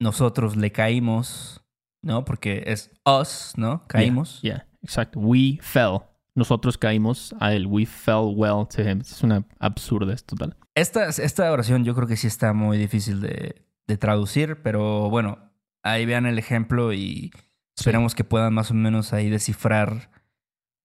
nosotros 0.00 0.56
le 0.56 0.72
caímos, 0.72 1.62
¿no? 2.02 2.24
Porque 2.24 2.64
es 2.66 2.90
us, 3.04 3.52
¿no? 3.56 3.86
Caímos. 3.86 4.40
Yeah, 4.42 4.66
exacto. 4.82 5.20
We 5.20 5.58
fell. 5.60 6.00
Nosotros 6.34 6.76
caímos 6.76 7.34
a 7.38 7.54
él. 7.54 7.66
We 7.66 7.86
fell 7.86 8.34
well 8.34 8.66
to 8.74 8.82
him. 8.82 9.00
Es 9.00 9.22
una 9.22 9.46
absurda 9.60 10.16
total. 10.16 10.56
Esta, 10.74 11.08
esta 11.08 11.52
oración 11.52 11.84
yo 11.84 11.94
creo 11.94 12.08
que 12.08 12.16
sí 12.16 12.26
está 12.26 12.52
muy 12.52 12.76
difícil 12.76 13.20
de, 13.20 13.64
de 13.86 13.96
traducir, 13.96 14.60
pero 14.62 15.08
bueno, 15.10 15.38
ahí 15.84 16.06
vean 16.06 16.26
el 16.26 16.38
ejemplo 16.38 16.92
y 16.92 17.30
esperemos 17.76 18.14
que 18.14 18.24
puedan 18.24 18.52
más 18.54 18.70
o 18.70 18.74
menos 18.74 19.12
ahí 19.12 19.30
descifrar 19.30 20.10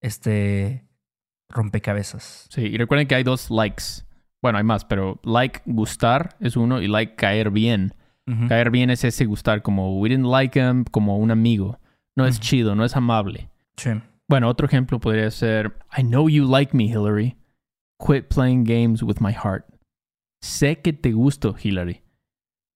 este 0.01 0.86
rompecabezas. 1.50 2.48
Sí, 2.51 2.62
y 2.62 2.77
recuerden 2.77 3.08
que 3.08 3.15
hay 3.15 3.24
dos 3.24 3.50
likes. 3.50 4.06
Bueno, 4.41 4.60
hay 4.60 4.63
más, 4.63 4.86
pero 4.86 5.20
like 5.24 5.62
gustar 5.65 6.36
es 6.39 6.56
uno 6.56 6.82
y 6.82 6.88
like 6.88 7.15
caer 7.15 7.50
bien. 7.50 7.96
Caer 8.48 8.70
bien 8.70 8.91
es 8.91 9.03
ese 9.03 9.25
gustar, 9.25 9.63
como 9.63 10.00
we 10.00 10.08
didn't 10.08 10.32
like 10.32 10.60
him, 10.60 10.84
como 10.84 11.18
un 11.18 11.32
amigo. 11.32 11.79
No 12.15 12.27
es 12.27 12.39
chido, 12.39 12.75
no 12.75 12.86
es 12.86 12.96
amable. 12.96 13.50
Sí. 13.75 13.89
Bueno, 14.27 14.48
otro 14.48 14.68
ejemplo 14.68 15.00
podría 15.00 15.32
ser 15.32 15.75
I 15.98 16.03
know 16.03 16.29
you 16.29 16.48
like 16.48 16.77
me, 16.77 16.84
Hillary. 16.84 17.38
Quit 17.98 18.27
playing 18.27 18.65
games 18.65 19.01
with 19.01 19.15
my 19.20 19.34
heart. 19.34 19.65
Sé 20.44 20.79
que 20.79 20.94
te 20.94 21.12
gusto, 21.12 21.56
Hillary. 21.60 22.03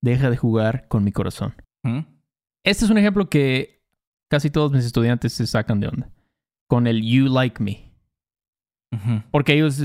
Deja 0.02 0.32
de 0.32 0.38
jugar 0.38 0.88
con 0.88 1.04
mi 1.04 1.12
corazón. 1.12 1.54
Este 2.64 2.86
es 2.86 2.90
un 2.92 2.98
ejemplo 2.98 3.30
que 3.30 3.82
casi 4.30 4.50
todos 4.50 4.72
mis 4.72 4.86
estudiantes 4.86 5.34
se 5.34 5.46
sacan 5.48 5.80
de 5.80 5.88
onda. 5.88 6.10
Con 6.68 6.88
el 6.88 7.02
you 7.04 7.26
like 7.28 7.62
me. 7.62 7.92
Porque 9.32 9.54
ellos 9.54 9.82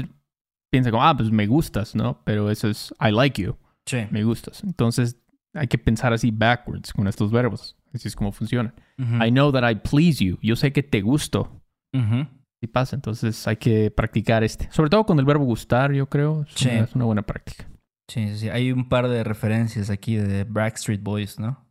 piensan 0.70 0.92
como, 0.92 1.04
ah, 1.04 1.16
pues 1.16 1.30
me 1.30 1.46
gustas, 1.46 1.94
¿no? 1.94 2.22
Pero 2.24 2.50
eso 2.50 2.68
es 2.68 2.94
I 3.00 3.10
like 3.10 3.40
you. 3.42 3.56
Sí. 3.86 3.98
Me 4.10 4.22
gustas. 4.22 4.62
Entonces 4.64 5.16
hay 5.54 5.66
que 5.66 5.78
pensar 5.78 6.12
así 6.12 6.30
backwards 6.30 6.92
con 6.92 7.08
estos 7.08 7.30
verbos. 7.32 7.76
Así 7.94 8.06
es 8.06 8.14
como 8.14 8.32
funcionan. 8.32 8.74
I 8.98 9.30
know 9.30 9.50
that 9.52 9.68
I 9.68 9.76
please 9.76 10.22
you. 10.22 10.38
Yo 10.42 10.56
sé 10.56 10.72
que 10.72 10.82
te 10.82 11.00
gusto. 11.00 11.62
Ujú. 11.94 12.26
Y 12.60 12.66
pasa. 12.66 12.96
Entonces 12.96 13.46
hay 13.48 13.56
que 13.56 13.90
practicar 13.90 14.44
este. 14.44 14.70
Sobre 14.72 14.90
todo 14.90 15.06
con 15.06 15.18
el 15.18 15.24
verbo 15.24 15.44
gustar, 15.44 15.92
yo 15.92 16.06
creo. 16.08 16.42
Es, 16.42 16.52
Sí. 16.54 16.68
una, 16.68 16.80
es 16.84 16.94
una 16.94 17.04
buena 17.06 17.22
práctica. 17.22 17.66
Sí, 18.08 18.28
sí, 18.28 18.36
sí. 18.36 18.48
Hay 18.50 18.72
un 18.72 18.88
par 18.88 19.08
de 19.08 19.24
referencias 19.24 19.88
aquí 19.90 20.16
de 20.16 20.44
Backstreet 20.44 21.02
Boys, 21.02 21.38
¿no? 21.38 21.66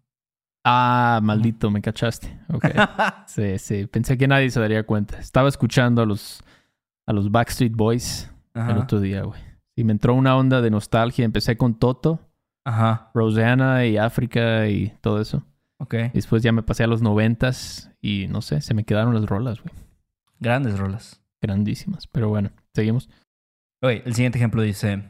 Ah, 0.69 1.21
maldito, 1.23 1.71
me 1.71 1.81
cachaste. 1.81 2.37
Ok. 2.53 2.65
Sí, 3.27 3.57
sí. 3.57 3.85
Pensé 3.87 4.17
que 4.17 4.27
nadie 4.27 4.49
se 4.49 4.59
daría 4.59 4.83
cuenta. 4.85 5.17
Estaba 5.19 5.47
escuchando 5.47 6.01
a 6.01 6.05
los, 6.05 6.43
a 7.05 7.13
los 7.13 7.31
Backstreet 7.31 7.73
Boys 7.73 8.29
Ajá. 8.53 8.71
el 8.71 8.77
otro 8.79 8.99
día, 8.99 9.21
güey. 9.23 9.39
Y 9.75 9.83
me 9.83 9.93
entró 9.93 10.13
una 10.13 10.35
onda 10.35 10.61
de 10.61 10.69
nostalgia. 10.69 11.23
Empecé 11.23 11.55
con 11.55 11.75
Toto, 11.79 12.19
Ajá. 12.65 13.11
Rosanna 13.13 13.85
y 13.85 13.97
África 13.97 14.67
y 14.67 14.89
todo 15.01 15.21
eso. 15.21 15.43
Ok. 15.79 15.93
Y 15.93 16.09
después 16.15 16.43
ya 16.43 16.51
me 16.51 16.63
pasé 16.63 16.83
a 16.83 16.87
los 16.87 17.01
noventas 17.01 17.91
y 18.01 18.27
no 18.27 18.41
sé, 18.41 18.59
se 18.61 18.73
me 18.73 18.83
quedaron 18.83 19.13
las 19.13 19.25
rolas, 19.25 19.61
güey. 19.61 19.73
Grandes 20.39 20.77
rolas. 20.77 21.21
Grandísimas. 21.41 22.07
Pero 22.07 22.27
bueno, 22.29 22.51
seguimos. 22.73 23.07
Ok, 23.81 23.91
el 24.05 24.15
siguiente 24.15 24.37
ejemplo 24.39 24.61
dice: 24.63 25.03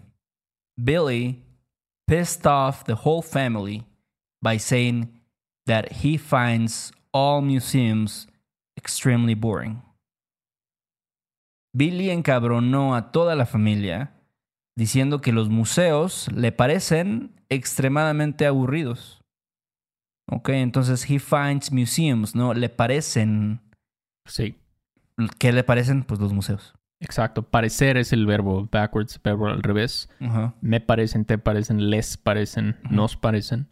Billy 0.75 1.43
pissed 2.05 2.45
off 2.45 2.83
the 2.83 2.93
whole 2.93 3.21
family 3.23 3.85
by 4.41 4.59
saying 4.59 5.16
that 5.67 6.03
he 6.03 6.17
finds 6.17 6.91
all 7.13 7.41
museums 7.41 8.27
extremely 8.75 9.36
boring. 9.36 9.81
Billy 11.74 12.09
encabronó 12.09 12.95
a 12.95 13.12
toda 13.12 13.36
la 13.36 13.45
familia 13.45 14.13
diciendo 14.75 15.21
que 15.21 15.31
los 15.31 15.50
museos 15.50 16.27
le 16.33 16.51
parecen 16.51 17.31
extremadamente 17.50 18.45
aburridos. 18.45 19.21
Ok, 20.29 20.50
entonces 20.50 21.09
he 21.09 21.19
finds 21.19 21.71
museums, 21.71 22.36
¿no? 22.36 22.53
Le 22.53 22.69
parecen. 22.69 23.62
Sí, 24.25 24.55
¿Qué 25.39 25.51
le 25.51 25.63
parecen? 25.63 26.03
Pues 26.03 26.19
los 26.19 26.33
museos. 26.33 26.74
exacto. 27.00 27.43
Parecer 27.43 27.97
es 27.97 28.13
el 28.13 28.25
verbo 28.25 28.67
backwards, 28.71 29.19
verbo 29.24 29.47
al 29.47 29.63
revés. 29.63 30.09
Me 30.62 30.79
parecen, 30.79 31.25
te 31.25 31.38
parecen, 31.38 31.89
les 31.89 32.17
parecen, 32.17 32.77
nos 32.89 33.15
parecen. 33.15 33.67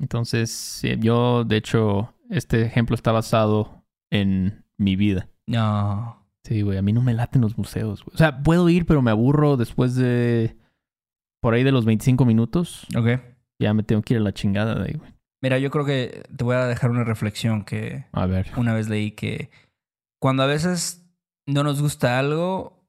Entonces, 0.00 0.50
sí, 0.50 0.96
yo, 0.98 1.44
de 1.44 1.56
hecho, 1.56 2.14
este 2.30 2.62
ejemplo 2.62 2.94
está 2.94 3.12
basado 3.12 3.84
en 4.10 4.64
mi 4.76 4.96
vida. 4.96 5.28
No. 5.46 6.16
Sí, 6.44 6.62
güey, 6.62 6.78
a 6.78 6.82
mí 6.82 6.92
no 6.92 7.02
me 7.02 7.12
laten 7.14 7.42
los 7.42 7.58
museos, 7.58 8.02
güey. 8.04 8.14
O 8.14 8.18
sea, 8.18 8.42
puedo 8.42 8.68
ir, 8.70 8.86
pero 8.86 9.02
me 9.02 9.10
aburro 9.10 9.56
después 9.56 9.94
de... 9.94 10.56
Por 11.42 11.54
ahí 11.54 11.62
de 11.62 11.72
los 11.72 11.84
25 11.84 12.24
minutos. 12.24 12.86
Ok. 12.96 13.20
Ya 13.60 13.72
me 13.74 13.82
tengo 13.82 14.02
que 14.02 14.14
ir 14.14 14.20
a 14.20 14.22
la 14.22 14.32
chingada 14.32 14.74
de 14.74 14.84
ahí, 14.88 14.94
güey. 14.94 15.12
Mira, 15.42 15.58
yo 15.58 15.70
creo 15.70 15.84
que 15.84 16.22
te 16.36 16.44
voy 16.44 16.56
a 16.56 16.66
dejar 16.66 16.90
una 16.90 17.04
reflexión 17.04 17.64
que 17.64 18.06
A 18.12 18.26
ver. 18.26 18.50
una 18.56 18.74
vez 18.74 18.88
leí 18.88 19.12
que 19.12 19.50
cuando 20.20 20.42
a 20.42 20.46
veces 20.46 21.06
no 21.46 21.62
nos 21.62 21.80
gusta 21.80 22.18
algo 22.18 22.86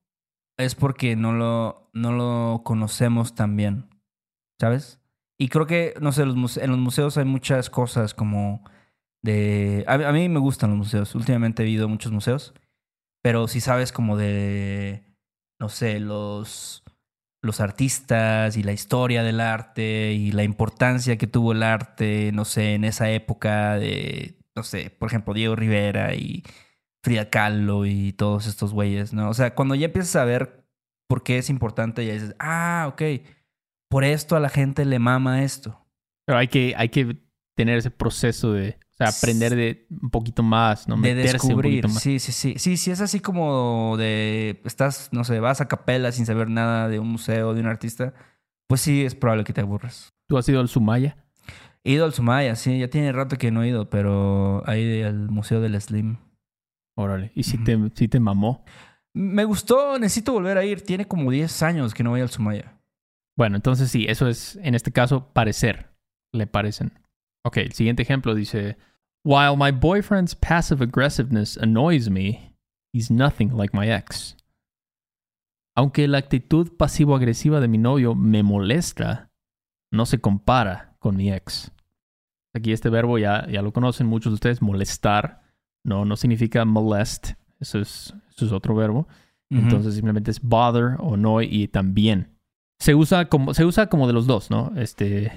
es 0.57 0.75
porque 0.75 1.15
no 1.15 1.31
lo, 1.31 1.89
no 1.93 2.11
lo 2.11 2.61
conocemos 2.65 3.35
tan 3.35 3.55
bien, 3.55 3.89
¿sabes? 4.59 5.00
Y 5.41 5.49
creo 5.49 5.65
que, 5.65 5.95
no 5.99 6.11
sé, 6.11 6.23
los 6.23 6.57
en 6.57 6.69
los 6.69 6.79
museos 6.79 7.17
hay 7.17 7.25
muchas 7.25 7.71
cosas 7.71 8.13
como 8.13 8.63
de... 9.23 9.83
A, 9.87 9.93
a 9.93 10.11
mí 10.11 10.29
me 10.29 10.39
gustan 10.39 10.69
los 10.69 10.77
museos, 10.77 11.15
últimamente 11.15 11.63
he 11.63 11.67
ido 11.67 11.85
a 11.85 11.87
muchos 11.87 12.11
museos, 12.11 12.53
pero 13.23 13.47
si 13.47 13.59
sabes 13.59 13.91
como 13.91 14.17
de, 14.17 15.03
no 15.59 15.67
sé, 15.67 15.99
los, 15.99 16.83
los 17.41 17.59
artistas 17.59 18.55
y 18.55 18.61
la 18.61 18.73
historia 18.73 19.23
del 19.23 19.39
arte 19.39 20.13
y 20.13 20.31
la 20.31 20.43
importancia 20.43 21.17
que 21.17 21.25
tuvo 21.25 21.53
el 21.53 21.63
arte, 21.63 22.29
no 22.35 22.45
sé, 22.45 22.75
en 22.75 22.83
esa 22.83 23.09
época 23.09 23.79
de, 23.79 24.37
no 24.55 24.61
sé, 24.61 24.91
por 24.91 25.09
ejemplo, 25.09 25.33
Diego 25.33 25.55
Rivera 25.55 26.13
y 26.13 26.43
Frida 27.03 27.31
Kahlo 27.31 27.87
y 27.87 28.13
todos 28.13 28.45
estos 28.45 28.73
güeyes, 28.73 29.11
¿no? 29.11 29.27
O 29.31 29.33
sea, 29.33 29.55
cuando 29.55 29.73
ya 29.73 29.87
empiezas 29.87 30.17
a 30.17 30.23
ver 30.25 30.67
por 31.07 31.23
qué 31.23 31.39
es 31.39 31.49
importante, 31.49 32.05
ya 32.05 32.13
dices, 32.13 32.35
ah, 32.37 32.85
ok, 32.93 33.01
por 33.91 34.05
esto 34.05 34.37
a 34.37 34.39
la 34.39 34.47
gente 34.47 34.85
le 34.85 34.99
mama 34.99 35.43
esto. 35.43 35.85
Pero 36.25 36.39
hay 36.39 36.47
que, 36.47 36.73
hay 36.77 36.87
que 36.87 37.17
tener 37.55 37.77
ese 37.77 37.91
proceso 37.91 38.53
de... 38.53 38.79
O 38.91 38.93
sea, 38.93 39.09
aprender 39.09 39.55
de 39.55 39.85
un 40.01 40.09
poquito 40.09 40.43
más, 40.43 40.87
¿no? 40.87 40.95
de 40.95 41.01
Meterse 41.01 41.27
un 41.27 41.49
descubrir. 41.49 41.81
poquito 41.81 41.93
más. 41.93 42.01
Sí, 42.01 42.19
sí, 42.19 42.31
sí. 42.31 42.53
Sí, 42.57 42.77
sí, 42.77 42.91
es 42.91 43.01
así 43.01 43.19
como 43.19 43.97
de. 43.97 44.61
Estás, 44.63 45.09
no 45.11 45.23
sé, 45.23 45.39
vas 45.39 45.59
a 45.59 45.67
capela 45.67 46.11
sin 46.11 46.25
saber 46.25 46.49
nada 46.49 46.87
de 46.87 46.99
un 46.99 47.07
museo, 47.07 47.53
de 47.53 47.61
un 47.61 47.65
artista. 47.65 48.13
Pues 48.67 48.81
sí, 48.81 49.03
es 49.03 49.15
probable 49.15 49.43
que 49.43 49.53
te 49.53 49.61
aburras. 49.61 50.13
¿Tú 50.27 50.37
has 50.37 50.47
ido 50.47 50.59
al 50.61 50.69
Sumaya? 50.69 51.17
He 51.83 51.93
ido 51.93 52.05
al 52.05 52.13
Sumaya, 52.13 52.55
sí, 52.55 52.77
ya 52.77 52.89
tiene 52.89 53.11
rato 53.11 53.37
que 53.37 53.49
no 53.49 53.63
he 53.63 53.69
ido, 53.69 53.89
pero 53.89 54.61
ahí 54.67 55.01
al 55.01 55.29
Museo 55.29 55.61
del 55.61 55.81
Slim. 55.81 56.17
Órale. 56.95 57.31
¿Y 57.33 57.43
si, 57.43 57.57
te, 57.57 57.77
si 57.95 58.07
te 58.07 58.19
mamó? 58.19 58.63
Me 59.13 59.45
gustó, 59.45 59.97
necesito 59.97 60.31
volver 60.33 60.57
a 60.59 60.63
ir. 60.63 60.81
Tiene 60.81 61.07
como 61.07 61.31
10 61.31 61.63
años 61.63 61.93
que 61.95 62.03
no 62.03 62.11
voy 62.11 62.21
al 62.21 62.29
Sumaya. 62.29 62.77
Bueno, 63.41 63.55
entonces 63.55 63.89
sí, 63.89 64.05
eso 64.07 64.27
es, 64.27 64.55
en 64.57 64.75
este 64.75 64.91
caso, 64.91 65.33
parecer. 65.33 65.89
Le 66.31 66.45
parecen. 66.45 66.99
Ok, 67.43 67.57
el 67.57 67.71
siguiente 67.71 68.03
ejemplo 68.03 68.35
dice: 68.35 68.77
While 69.25 69.57
my 69.57 69.71
boyfriend's 69.71 70.35
passive 70.35 70.83
aggressiveness 70.83 71.57
annoys 71.57 72.07
me, 72.07 72.55
he's 72.93 73.09
nothing 73.09 73.57
like 73.57 73.75
my 73.75 73.91
ex. 73.91 74.37
Aunque 75.75 76.07
la 76.07 76.19
actitud 76.19 76.77
pasivo-agresiva 76.77 77.59
de 77.59 77.67
mi 77.67 77.79
novio 77.79 78.13
me 78.13 78.43
molesta, 78.43 79.31
no 79.91 80.05
se 80.05 80.21
compara 80.21 80.95
con 80.99 81.15
mi 81.15 81.33
ex. 81.33 81.71
Aquí 82.53 82.71
este 82.71 82.91
verbo 82.91 83.17
ya, 83.17 83.47
ya 83.47 83.63
lo 83.63 83.73
conocen 83.73 84.05
muchos 84.05 84.33
de 84.33 84.35
ustedes, 84.35 84.61
molestar. 84.61 85.41
No, 85.83 86.05
no 86.05 86.15
significa 86.15 86.63
molest. 86.63 87.31
Eso 87.59 87.79
es, 87.79 88.13
eso 88.29 88.45
es 88.45 88.51
otro 88.51 88.75
verbo. 88.75 89.07
Entonces 89.49 89.95
simplemente 89.95 90.29
es 90.29 90.39
bother 90.39 90.97
o 90.99 91.15
annoy 91.15 91.47
y 91.49 91.69
también. 91.69 92.30
Se 92.81 92.95
usa 92.95 93.25
como, 93.29 93.53
se 93.53 93.63
usa 93.65 93.87
como 93.87 94.07
de 94.07 94.13
los 94.13 94.25
dos, 94.27 94.49
¿no? 94.49 94.71
Este, 94.75 95.31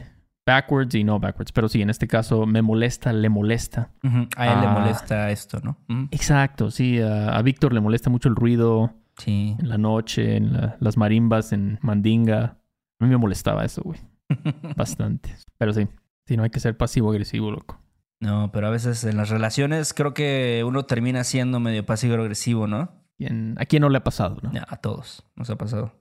backwards 0.46 0.94
y 0.94 1.04
no 1.04 1.20
backwards. 1.20 1.52
Pero 1.52 1.68
sí, 1.68 1.82
en 1.82 1.90
este 1.90 2.08
caso 2.08 2.46
me 2.46 2.62
molesta, 2.62 3.12
le 3.12 3.28
molesta. 3.28 3.90
A 4.36 4.52
él 4.52 4.60
le 4.60 4.66
Ah. 4.66 4.76
molesta 4.80 5.30
esto, 5.30 5.60
¿no? 5.62 5.76
Exacto, 6.10 6.70
sí. 6.70 7.00
A, 7.00 7.36
a 7.36 7.42
Víctor 7.42 7.72
le 7.74 7.80
molesta 7.80 8.08
mucho 8.10 8.28
el 8.28 8.36
ruido 8.36 8.94
Sí. 9.18 9.56
en 9.58 9.68
la 9.68 9.78
noche, 9.78 10.36
en 10.36 10.54
la- 10.54 10.76
las 10.80 10.96
marimbas, 10.96 11.52
en 11.52 11.78
Mandinga. 11.82 12.56
A 12.98 13.04
mí 13.04 13.08
me 13.10 13.16
molestaba 13.18 13.64
eso, 13.64 13.82
güey. 13.82 14.00
Bastante. 14.76 15.34
Pero 15.58 15.72
sí, 15.72 15.86
sí, 16.26 16.36
no 16.36 16.42
hay 16.44 16.50
que 16.50 16.60
ser 16.60 16.76
pasivo-agresivo, 16.76 17.50
loco. 17.50 17.78
No, 18.20 18.50
pero 18.52 18.68
a 18.68 18.70
veces 18.70 19.04
en 19.04 19.16
las 19.18 19.28
relaciones 19.28 19.92
creo 19.92 20.14
que 20.14 20.64
uno 20.66 20.84
termina 20.84 21.24
siendo 21.24 21.60
medio 21.60 21.84
pasivo-agresivo, 21.84 22.66
¿no? 22.66 22.90
¿Quién- 23.18 23.54
¿A 23.58 23.66
quién 23.66 23.82
no 23.82 23.88
le 23.90 23.98
ha 23.98 24.04
pasado, 24.04 24.38
no? 24.42 24.50
A 24.66 24.76
todos 24.78 25.24
nos 25.36 25.50
ha 25.50 25.56
pasado. 25.56 25.92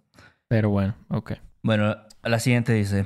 Pero 0.47 0.69
bueno, 0.69 0.95
ok. 1.09 1.33
Bueno, 1.61 1.95
la 2.23 2.39
siguiente 2.39 2.73
dice: 2.73 3.05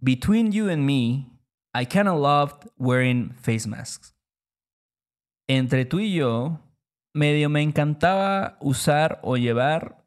Between 0.00 0.52
you 0.52 0.70
and 0.70 0.84
me, 0.84 1.26
I 1.74 1.86
kinda 1.86 2.14
loved 2.14 2.70
wearing 2.76 3.32
face 3.34 3.68
masks. 3.68 4.14
Entre 5.48 5.84
tú 5.84 6.00
y 6.00 6.12
yo, 6.12 6.60
medio 7.14 7.48
me 7.48 7.62
encantaba 7.62 8.58
usar 8.60 9.18
o 9.22 9.36
llevar 9.36 10.04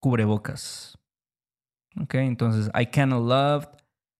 cubrebocas. 0.00 0.98
Ok, 2.00 2.14
entonces, 2.14 2.70
I 2.78 2.86
kinda 2.86 3.18
loved, 3.18 3.68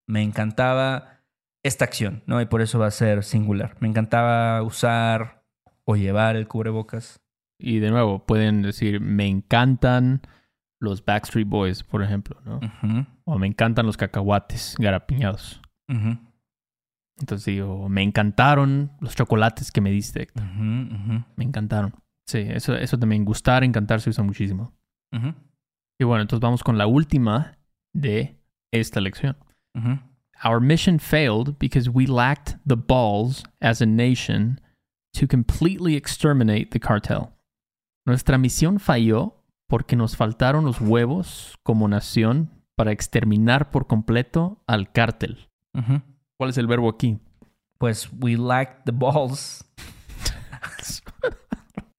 me 0.06 0.22
encantaba 0.22 1.20
esta 1.62 1.84
acción, 1.84 2.22
¿no? 2.26 2.40
Y 2.40 2.46
por 2.46 2.60
eso 2.62 2.78
va 2.78 2.86
a 2.86 2.90
ser 2.90 3.22
singular. 3.22 3.76
Me 3.80 3.88
encantaba 3.88 4.62
usar 4.62 5.44
o 5.84 5.96
llevar 5.96 6.36
el 6.36 6.48
cubrebocas. 6.48 7.20
Y 7.58 7.78
de 7.78 7.90
nuevo, 7.90 8.26
pueden 8.26 8.62
decir, 8.62 9.00
me 9.00 9.26
encantan 9.26 10.22
los 10.80 11.04
Backstreet 11.04 11.46
Boys, 11.46 11.82
por 11.84 12.02
ejemplo, 12.02 12.40
¿no? 12.44 12.58
O 13.24 13.38
me 13.38 13.46
encantan 13.46 13.86
los 13.86 13.96
cacahuates 13.96 14.74
garapiñados. 14.78 15.60
Entonces 17.18 17.44
digo, 17.44 17.88
me 17.88 18.02
encantaron 18.02 18.92
los 19.00 19.14
chocolates 19.14 19.70
que 19.70 19.82
me 19.82 19.90
diste, 19.90 20.22
Héctor. 20.22 20.42
Me 21.36 21.44
encantaron. 21.44 21.94
Sí, 22.26 22.38
eso, 22.38 22.74
eso 22.74 22.98
también, 22.98 23.24
gustar, 23.24 23.62
encantar 23.62 24.00
se 24.00 24.10
usa 24.10 24.24
muchísimo. 24.24 24.72
Y 25.98 26.04
bueno, 26.04 26.22
entonces 26.22 26.40
vamos 26.40 26.62
con 26.62 26.78
la 26.78 26.86
última 26.86 27.58
de 27.92 28.40
esta 28.72 29.00
lección. 29.00 29.36
Our 30.42 30.60
mission 30.60 30.98
failed 30.98 31.58
because 31.58 31.90
we 31.90 32.06
lacked 32.06 32.56
the 32.66 32.76
balls 32.76 33.44
as 33.60 33.82
a 33.82 33.86
nation 33.86 34.58
to 35.12 35.26
completely 35.26 35.94
exterminate 35.96 36.70
the 36.70 36.80
cartel. 36.80 37.34
Nuestra 38.06 38.38
misión 38.38 38.80
falló 38.80 39.39
porque 39.70 39.96
nos 39.96 40.16
faltaron 40.16 40.64
los 40.66 40.80
huevos 40.80 41.56
como 41.62 41.88
nación 41.88 42.50
para 42.74 42.92
exterminar 42.92 43.70
por 43.70 43.86
completo 43.86 44.62
al 44.66 44.90
cártel. 44.92 45.48
¿Cuál 46.36 46.50
es 46.50 46.58
el 46.58 46.66
verbo 46.66 46.88
aquí? 46.90 47.18
Pues 47.78 48.10
we 48.20 48.36
lacked 48.36 48.82
the 48.84 48.92
balls. 48.92 49.64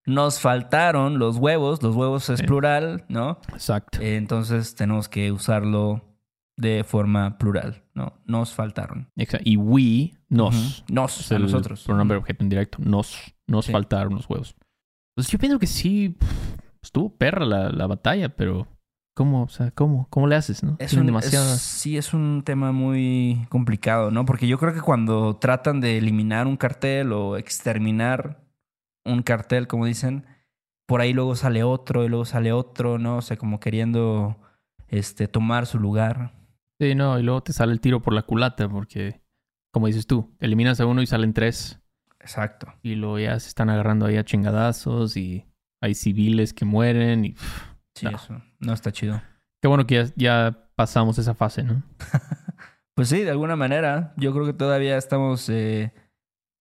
Nos 0.04 0.40
faltaron 0.40 1.18
los 1.18 1.36
huevos. 1.38 1.82
Los 1.82 1.94
huevos 1.94 2.28
es 2.28 2.40
Sí. 2.40 2.46
plural, 2.46 3.04
¿no? 3.08 3.38
Exacto. 3.52 4.00
Eh, 4.00 4.16
Entonces 4.16 4.74
tenemos 4.74 5.08
que 5.08 5.30
usarlo 5.32 6.02
de 6.56 6.84
forma 6.84 7.38
plural, 7.38 7.84
¿no? 7.94 8.12
Nos 8.26 8.52
faltaron. 8.52 9.10
Exacto. 9.16 9.48
Y 9.48 9.56
we, 9.56 10.12
nos. 10.28 10.84
Nos, 10.90 11.20
Es 11.20 11.32
a 11.32 11.36
el 11.36 11.42
nosotros. 11.42 11.84
Pronombre 11.84 12.18
objeto 12.18 12.42
indirecto. 12.44 12.78
Nos. 12.80 13.34
Nos 13.46 13.66
Sí. 13.66 13.72
faltaron 13.72 14.14
los 14.14 14.28
huevos. 14.28 14.56
Pues 15.14 15.28
yo 15.28 15.38
pienso 15.38 15.58
que 15.58 15.66
sí. 15.66 16.10
pff, 16.18 16.58
Estuvo 16.82 17.16
perra 17.16 17.44
la, 17.44 17.70
la 17.70 17.86
batalla, 17.86 18.28
pero. 18.34 18.66
¿Cómo? 19.14 19.42
O 19.42 19.48
sea, 19.48 19.70
¿cómo? 19.72 20.06
¿Cómo 20.08 20.26
le 20.26 20.36
haces, 20.36 20.62
no? 20.62 20.76
Es 20.78 20.94
un, 20.94 21.04
demasiadas. 21.06 21.54
es- 21.56 21.60
sí, 21.62 21.98
es 21.98 22.14
un 22.14 22.42
tema 22.44 22.72
muy 22.72 23.46
complicado, 23.50 24.10
¿no? 24.10 24.24
Porque 24.24 24.48
yo 24.48 24.58
creo 24.58 24.72
que 24.72 24.80
cuando 24.80 25.36
tratan 25.36 25.80
de 25.80 25.98
eliminar 25.98 26.46
un 26.46 26.56
cartel 26.56 27.12
o 27.12 27.36
exterminar 27.36 28.40
un 29.04 29.22
cartel, 29.22 29.66
como 29.68 29.84
dicen, 29.84 30.24
por 30.86 31.02
ahí 31.02 31.12
luego 31.12 31.36
sale 31.36 31.62
otro 31.62 32.04
y 32.04 32.08
luego 32.08 32.24
sale 32.24 32.52
otro, 32.52 32.98
¿no? 32.98 33.18
O 33.18 33.22
sea, 33.22 33.36
como 33.36 33.60
queriendo 33.60 34.38
este, 34.88 35.28
tomar 35.28 35.66
su 35.66 35.78
lugar. 35.78 36.32
Sí, 36.80 36.94
no, 36.94 37.18
y 37.18 37.22
luego 37.22 37.42
te 37.42 37.52
sale 37.52 37.72
el 37.72 37.80
tiro 37.80 38.00
por 38.00 38.14
la 38.14 38.22
culata, 38.22 38.66
porque, 38.68 39.20
como 39.72 39.88
dices 39.88 40.06
tú, 40.06 40.34
eliminas 40.40 40.80
a 40.80 40.86
uno 40.86 41.02
y 41.02 41.06
salen 41.06 41.34
tres, 41.34 41.80
Exacto. 42.18 42.72
y 42.82 42.94
luego 42.94 43.18
ya 43.18 43.38
se 43.38 43.48
están 43.48 43.68
agarrando 43.68 44.06
ahí 44.06 44.16
a 44.16 44.24
chingadazos, 44.24 45.16
y 45.18 45.44
hay 45.82 45.94
civiles 45.94 46.54
que 46.54 46.64
mueren, 46.64 47.26
y 47.26 47.32
pff, 47.32 47.72
Sí, 47.94 48.06
No. 48.06 48.12
eso 48.16 48.42
no 48.60 48.72
está 48.72 48.90
chido. 48.92 49.20
qué 49.60 49.68
bueno 49.68 49.86
que 49.86 49.96
ya, 49.96 50.12
ya 50.16 50.68
pasamos 50.74 51.18
esa 51.18 51.34
fase, 51.34 51.62
¿no? 51.62 51.82
Pues 52.94 53.08
sí, 53.08 53.20
de 53.22 53.30
alguna 53.30 53.56
manera, 53.56 54.12
yo 54.18 54.32
creo 54.34 54.44
que 54.44 54.52
todavía 54.52 54.98
estamos 54.98 55.48
eh, 55.48 55.94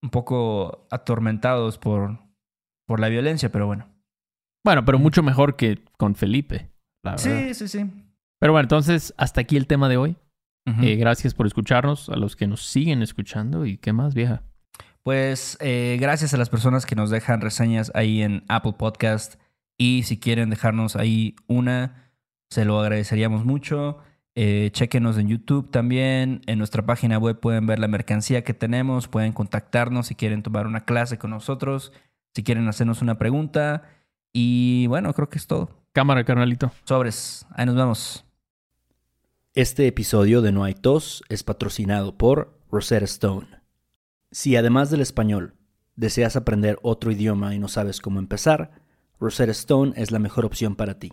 un 0.02 0.10
poco 0.12 0.88
atormentados 0.90 1.78
por, 1.78 2.20
por 2.88 3.02
la 3.02 3.10
violencia, 3.10 3.52
pero 3.52 3.68
bueno. 3.68 3.88
Bueno, 4.66 4.86
pero 4.86 4.98
mucho 4.98 5.24
mejor 5.24 5.58
que 5.58 5.84
con 5.98 6.16
Felipe, 6.16 6.72
la 7.04 7.12
verdad. 7.12 7.24
Sí, 7.48 7.54
sí, 7.54 7.68
sí. 7.68 7.92
Pero 8.40 8.54
bueno, 8.54 8.64
entonces, 8.64 9.14
hasta 9.18 9.42
aquí 9.42 9.58
el 9.58 9.68
tema 9.68 9.90
de 9.90 9.98
hoy. 9.98 10.16
Eh, 10.82 10.96
gracias 10.96 11.34
por 11.34 11.48
escucharnos, 11.48 12.08
a 12.08 12.16
los 12.16 12.36
que 12.38 12.48
nos 12.48 12.66
siguen 12.66 13.02
escuchando, 13.02 13.66
y 13.66 13.78
qué 13.78 13.92
más, 13.92 14.14
vieja. 14.14 14.42
Pues 15.04 15.58
eh, 15.62 15.98
gracias 16.00 16.34
a 16.34 16.38
las 16.38 16.50
personas 16.50 16.86
que 16.86 16.96
nos 16.96 17.10
dejan 17.10 17.42
reseñas 17.42 17.92
ahí 17.96 18.22
en 18.22 18.44
Apple 18.48 18.74
Podcast 18.78 19.36
y 19.78 20.04
si 20.04 20.20
quieren 20.20 20.52
dejarnos 20.52 20.96
ahí 20.96 21.36
una, 21.48 22.12
se 22.50 22.66
lo 22.66 22.80
agradeceríamos 22.80 23.44
mucho. 23.44 23.98
Eh, 24.36 24.70
chéquenos 24.72 25.18
en 25.18 25.28
YouTube 25.28 25.72
también. 25.72 26.42
En 26.46 26.60
nuestra 26.60 26.86
página 26.86 27.18
web 27.18 27.40
pueden 27.40 27.66
ver 27.66 27.80
la 27.80 27.88
mercancía 27.88 28.44
que 28.44 28.54
tenemos, 28.54 29.08
pueden 29.08 29.34
contactarnos 29.34 30.08
si 30.08 30.16
quieren 30.16 30.44
tomar 30.44 30.68
una 30.68 30.86
clase 30.86 31.18
con 31.18 31.32
nosotros, 31.32 31.92
si 32.36 32.44
quieren 32.44 32.68
hacernos 32.68 33.02
una 33.02 33.18
pregunta. 33.18 33.90
Y 34.32 34.86
bueno, 34.86 35.14
creo 35.14 35.30
que 35.30 35.40
es 35.40 35.48
todo. 35.48 35.70
Cámara, 35.94 36.24
carnalito. 36.24 36.72
Sobres, 36.86 37.48
ahí 37.56 37.66
nos 37.66 37.76
vemos. 37.76 38.24
Este 39.56 39.88
episodio 39.88 40.42
de 40.42 40.52
No 40.52 40.64
hay 40.64 40.76
tos 40.76 41.24
es 41.28 41.44
patrocinado 41.44 42.18
por 42.18 42.58
Rosetta 42.70 43.06
Stone. 43.06 43.61
Si 44.32 44.56
además 44.56 44.90
del 44.90 45.02
español 45.02 45.56
deseas 45.98 46.38
aprender 46.38 46.80
otro 46.84 47.12
idioma 47.12 47.54
y 47.54 47.60
no 47.60 47.68
sabes 47.68 48.00
cómo 48.00 48.20
empezar, 48.20 48.72
Rosetta 49.20 49.52
Stone 49.52 49.94
es 49.98 50.12
la 50.12 50.20
mejor 50.20 50.46
opción 50.46 50.76
para 50.76 51.00
ti. 51.00 51.12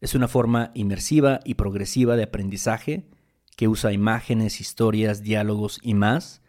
Es 0.00 0.14
una 0.14 0.28
forma 0.28 0.70
inmersiva 0.74 1.40
y 1.44 1.54
progresiva 1.54 2.16
de 2.16 2.22
aprendizaje 2.22 3.10
que 3.56 3.68
usa 3.68 3.92
imágenes, 3.92 4.60
historias, 4.60 5.22
diálogos 5.22 5.78
y 5.82 5.92
más 5.92 6.40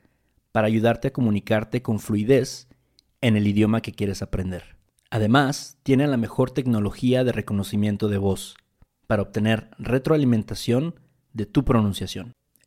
para 0.51 0.67
ayudarte 0.67 1.09
a 1.09 1.13
comunicarte 1.13 1.81
con 1.81 1.99
fluidez 1.99 2.69
en 3.21 3.35
el 3.35 3.45
idioma 3.45 3.81
que 3.81 3.91
quieres 3.91 4.21
aprender. 4.21 4.77
Además, 5.11 5.79
tiene 5.83 6.07
la 6.07 6.17
mejor 6.17 6.51
tecnología 6.51 7.23
de 7.23 7.33
reconocimiento 7.33 8.07
de 8.07 8.19
voz 8.19 8.55
para 9.07 9.23
obtener 9.23 9.71
retroalimentación 9.79 10.99
de 11.33 11.45
tu 11.45 11.65
pronunciación. 11.65 12.31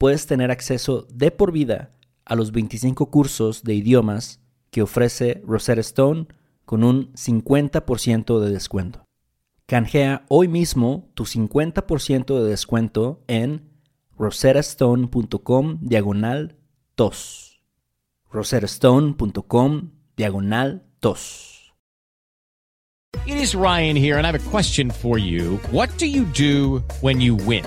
puedes 0.00 0.26
tener 0.26 0.50
acceso 0.50 1.06
de 1.12 1.30
por 1.30 1.52
vida 1.52 1.90
a 2.24 2.34
los 2.34 2.52
25 2.52 3.10
cursos 3.10 3.64
de 3.64 3.74
idiomas 3.74 4.40
que 4.70 4.80
ofrece 4.80 5.42
Rosetta 5.46 5.82
Stone 5.82 6.26
con 6.64 6.84
un 6.84 7.12
50% 7.12 8.40
de 8.40 8.50
descuento. 8.50 9.04
Canjea 9.66 10.24
hoy 10.28 10.48
mismo 10.48 11.10
tu 11.12 11.26
50% 11.26 12.42
de 12.42 12.48
descuento 12.48 13.22
en 13.26 13.68
rosettastone.com 14.16 15.78
diagonal 15.82 16.56
tos. 16.94 17.60
rosettastone.com 18.32 19.90
diagonal 20.16 20.86
tos. 21.00 21.74
It 23.26 23.36
is 23.36 23.54
Ryan 23.54 23.96
here, 23.96 24.16
and 24.16 24.26
I 24.26 24.30
have 24.30 24.46
a 24.46 24.50
question 24.50 24.90
for 24.90 25.18
you. 25.18 25.58
What 25.70 25.90
do 25.98 26.06
you 26.06 26.24
do 26.24 26.82
when 27.02 27.20
you 27.20 27.34
win? 27.34 27.66